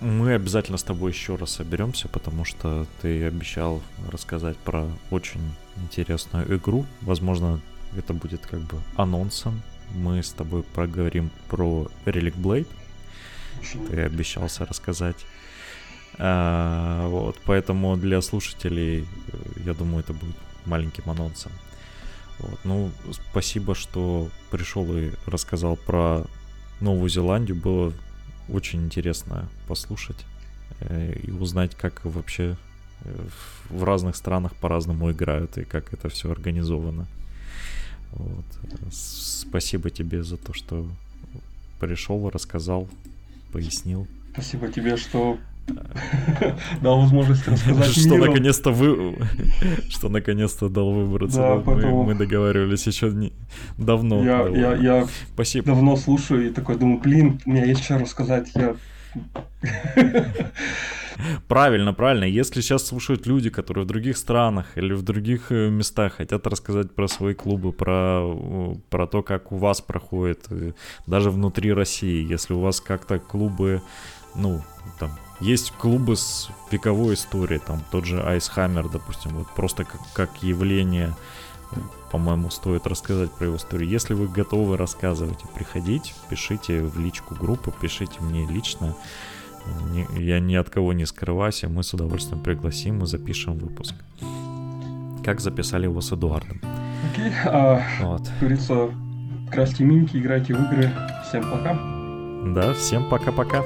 [0.00, 5.40] мы обязательно с тобой еще раз соберемся, потому что ты обещал рассказать про очень
[5.76, 6.84] интересную игру.
[7.00, 7.60] Возможно,
[7.96, 9.62] это будет как бы анонсом.
[9.94, 12.68] Мы с тобой проговорим про Relic Blade.
[13.88, 15.16] Ты обещался рассказать.
[16.18, 19.06] А, вот, поэтому для слушателей,
[19.64, 21.52] я думаю, это будет маленьким анонсом.
[22.38, 22.90] Вот, ну,
[23.30, 26.24] спасибо, что пришел и рассказал про
[26.80, 27.56] Новую Зеландию.
[27.56, 27.92] Было
[28.48, 30.24] очень интересно послушать
[30.80, 32.56] э, и узнать, как вообще
[33.02, 33.26] э,
[33.70, 37.06] в разных странах по-разному играют и как это все организовано.
[38.12, 38.44] Вот.
[38.92, 40.88] Спасибо тебе за то, что
[41.80, 42.88] пришел, рассказал,
[43.52, 44.06] пояснил.
[44.32, 45.38] Спасибо тебе, что
[46.80, 49.16] дал возможность рассказать Что наконец-то вы...
[49.88, 51.38] Что наконец-то дал выбраться.
[51.38, 52.02] Да, поэтому...
[52.02, 53.32] мы, мы договаривались еще не...
[53.76, 54.24] давно.
[54.24, 55.66] Я, я, я Спасибо.
[55.66, 58.50] давно слушаю и такой думаю, блин, у меня есть что рассказать.
[58.54, 58.76] Я...
[61.48, 62.24] Правильно, правильно.
[62.24, 66.94] Если сейчас слушают люди, которые в других странах или в других э, местах хотят рассказать
[66.94, 70.72] про свои клубы, про, про то, как у вас проходит, э,
[71.06, 73.80] даже внутри России, если у вас как-то клубы,
[74.34, 74.62] ну,
[74.98, 75.10] там,
[75.40, 81.14] есть клубы с вековой историей, там тот же Icehammer, допустим, вот просто как, как явление,
[82.10, 83.88] по-моему, стоит рассказать про его историю.
[83.88, 88.94] Если вы готовы рассказывать и приходить, пишите в личку группы, пишите мне лично.
[90.16, 93.94] Я ни от кого не скрываюсь, и мы с удовольствием пригласим и запишем выпуск.
[95.24, 96.60] Как записали его с Эдуардом.
[97.12, 98.26] Окей, а, вот.
[98.28, 98.90] как говорится,
[99.50, 100.92] красьте миньки, играйте в игры.
[101.28, 101.74] Всем пока.
[102.54, 103.62] Да, всем пока-пока.